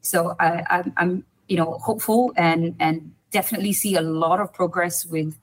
So 0.00 0.36
I, 0.38 0.64
I'm, 0.70 0.92
I'm, 0.96 1.24
you 1.48 1.56
know, 1.56 1.78
hopeful 1.82 2.32
and 2.36 2.76
and 2.78 3.12
definitely 3.32 3.72
see 3.72 3.96
a 3.96 4.00
lot 4.00 4.40
of 4.40 4.52
progress 4.52 5.04
with 5.04 5.36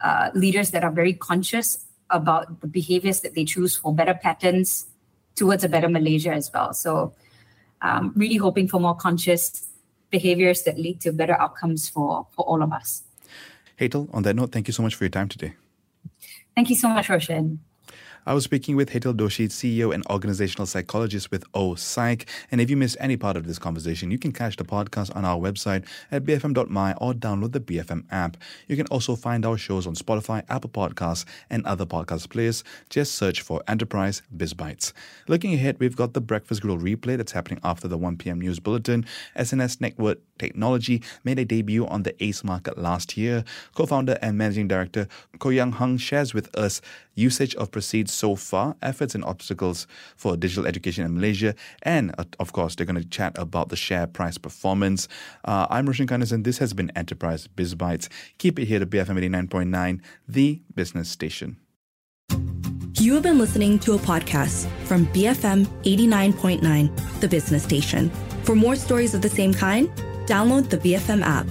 uh, 0.00 0.30
leaders 0.34 0.70
that 0.70 0.82
are 0.82 0.90
very 0.90 1.12
conscious 1.12 1.84
about 2.10 2.60
the 2.60 2.66
behaviors 2.66 3.20
that 3.20 3.34
they 3.34 3.44
choose 3.44 3.76
for 3.76 3.94
better 3.94 4.14
patterns 4.14 4.86
towards 5.34 5.64
a 5.64 5.68
better 5.68 5.88
Malaysia 5.88 6.32
as 6.32 6.50
well. 6.52 6.72
So, 6.72 7.14
um, 7.82 8.12
really 8.16 8.36
hoping 8.36 8.68
for 8.68 8.80
more 8.80 8.94
conscious 8.94 9.68
behaviors 10.10 10.62
that 10.62 10.78
lead 10.78 11.00
to 11.02 11.12
better 11.12 11.38
outcomes 11.40 11.88
for, 11.88 12.26
for 12.32 12.44
all 12.44 12.62
of 12.62 12.72
us. 12.72 13.02
Hetal, 13.78 14.08
on 14.14 14.22
that 14.22 14.36
note, 14.36 14.52
thank 14.52 14.68
you 14.68 14.72
so 14.72 14.82
much 14.82 14.94
for 14.94 15.04
your 15.04 15.10
time 15.10 15.28
today. 15.28 15.54
Thank 16.54 16.70
you 16.70 16.76
so 16.76 16.88
much, 16.88 17.08
Roshan. 17.08 17.60
I 18.24 18.34
was 18.34 18.44
speaking 18.44 18.76
with 18.76 18.90
Hetal 18.90 19.14
Doshi, 19.14 19.48
CEO 19.48 19.92
and 19.92 20.06
organizational 20.06 20.66
psychologist 20.66 21.32
with 21.32 21.42
O 21.54 21.74
Psych. 21.74 22.28
And 22.52 22.60
if 22.60 22.70
you 22.70 22.76
missed 22.76 22.96
any 23.00 23.16
part 23.16 23.36
of 23.36 23.48
this 23.48 23.58
conversation, 23.58 24.12
you 24.12 24.18
can 24.18 24.30
catch 24.30 24.54
the 24.54 24.64
podcast 24.64 25.14
on 25.16 25.24
our 25.24 25.38
website 25.40 25.84
at 26.12 26.24
bfm.my 26.24 26.92
or 26.94 27.14
download 27.14 27.50
the 27.50 27.58
BFM 27.58 28.04
app. 28.12 28.36
You 28.68 28.76
can 28.76 28.86
also 28.86 29.16
find 29.16 29.44
our 29.44 29.58
shows 29.58 29.88
on 29.88 29.96
Spotify, 29.96 30.44
Apple 30.48 30.70
Podcasts, 30.70 31.24
and 31.50 31.66
other 31.66 31.84
podcast 31.84 32.30
players. 32.30 32.62
Just 32.88 33.16
search 33.16 33.40
for 33.40 33.60
Enterprise 33.66 34.22
Biz 34.36 34.54
Bites. 34.54 34.92
Looking 35.26 35.54
ahead, 35.54 35.80
we've 35.80 35.96
got 35.96 36.12
the 36.12 36.20
Breakfast 36.20 36.62
Grill 36.62 36.78
replay 36.78 37.16
that's 37.16 37.32
happening 37.32 37.58
after 37.64 37.88
the 37.88 37.98
1 37.98 38.18
p.m. 38.18 38.40
news 38.40 38.60
bulletin. 38.60 39.04
SNS 39.36 39.80
Network 39.80 40.18
Technology 40.38 41.02
made 41.24 41.38
a 41.40 41.44
debut 41.44 41.86
on 41.86 42.04
the 42.04 42.14
ACE 42.22 42.44
market 42.44 42.78
last 42.78 43.16
year. 43.16 43.44
Co 43.74 43.86
founder 43.86 44.16
and 44.22 44.38
managing 44.38 44.68
director 44.68 45.08
Ko 45.40 45.48
Yang 45.48 45.72
Hung 45.72 45.96
shares 45.96 46.34
with 46.34 46.54
us 46.56 46.80
usage 47.14 47.54
of 47.56 47.70
proceeds 47.70 48.12
so 48.12 48.36
far, 48.36 48.76
efforts 48.82 49.14
and 49.14 49.24
obstacles 49.24 49.86
for 50.16 50.36
digital 50.36 50.66
education 50.66 51.04
in 51.04 51.14
Malaysia, 51.14 51.54
and 51.82 52.14
uh, 52.18 52.24
of 52.40 52.52
course, 52.52 52.74
they're 52.74 52.86
going 52.86 53.00
to 53.00 53.08
chat 53.08 53.36
about 53.38 53.68
the 53.68 53.76
share 53.76 54.06
price 54.06 54.38
performance. 54.38 55.08
Uh, 55.44 55.66
I'm 55.70 55.86
Roshan 55.86 56.06
Kanesan. 56.06 56.44
This 56.44 56.58
has 56.58 56.72
been 56.72 56.90
Enterprise 56.96 57.46
Biz 57.46 57.74
Bites. 57.74 58.08
Keep 58.38 58.58
it 58.58 58.66
here 58.66 58.78
to 58.78 58.86
BFM 58.86 59.18
89.9, 59.30 60.00
the 60.28 60.60
business 60.74 61.08
station. 61.08 61.56
You 62.98 63.14
have 63.14 63.22
been 63.24 63.38
listening 63.38 63.78
to 63.80 63.94
a 63.94 63.98
podcast 63.98 64.68
from 64.84 65.06
BFM 65.06 65.66
89.9, 65.82 67.20
the 67.20 67.28
business 67.28 67.64
station. 67.64 68.10
For 68.44 68.54
more 68.54 68.76
stories 68.76 69.14
of 69.14 69.22
the 69.22 69.28
same 69.28 69.52
kind, 69.52 69.88
download 70.26 70.70
the 70.70 70.78
BFM 70.78 71.22
app. 71.22 71.46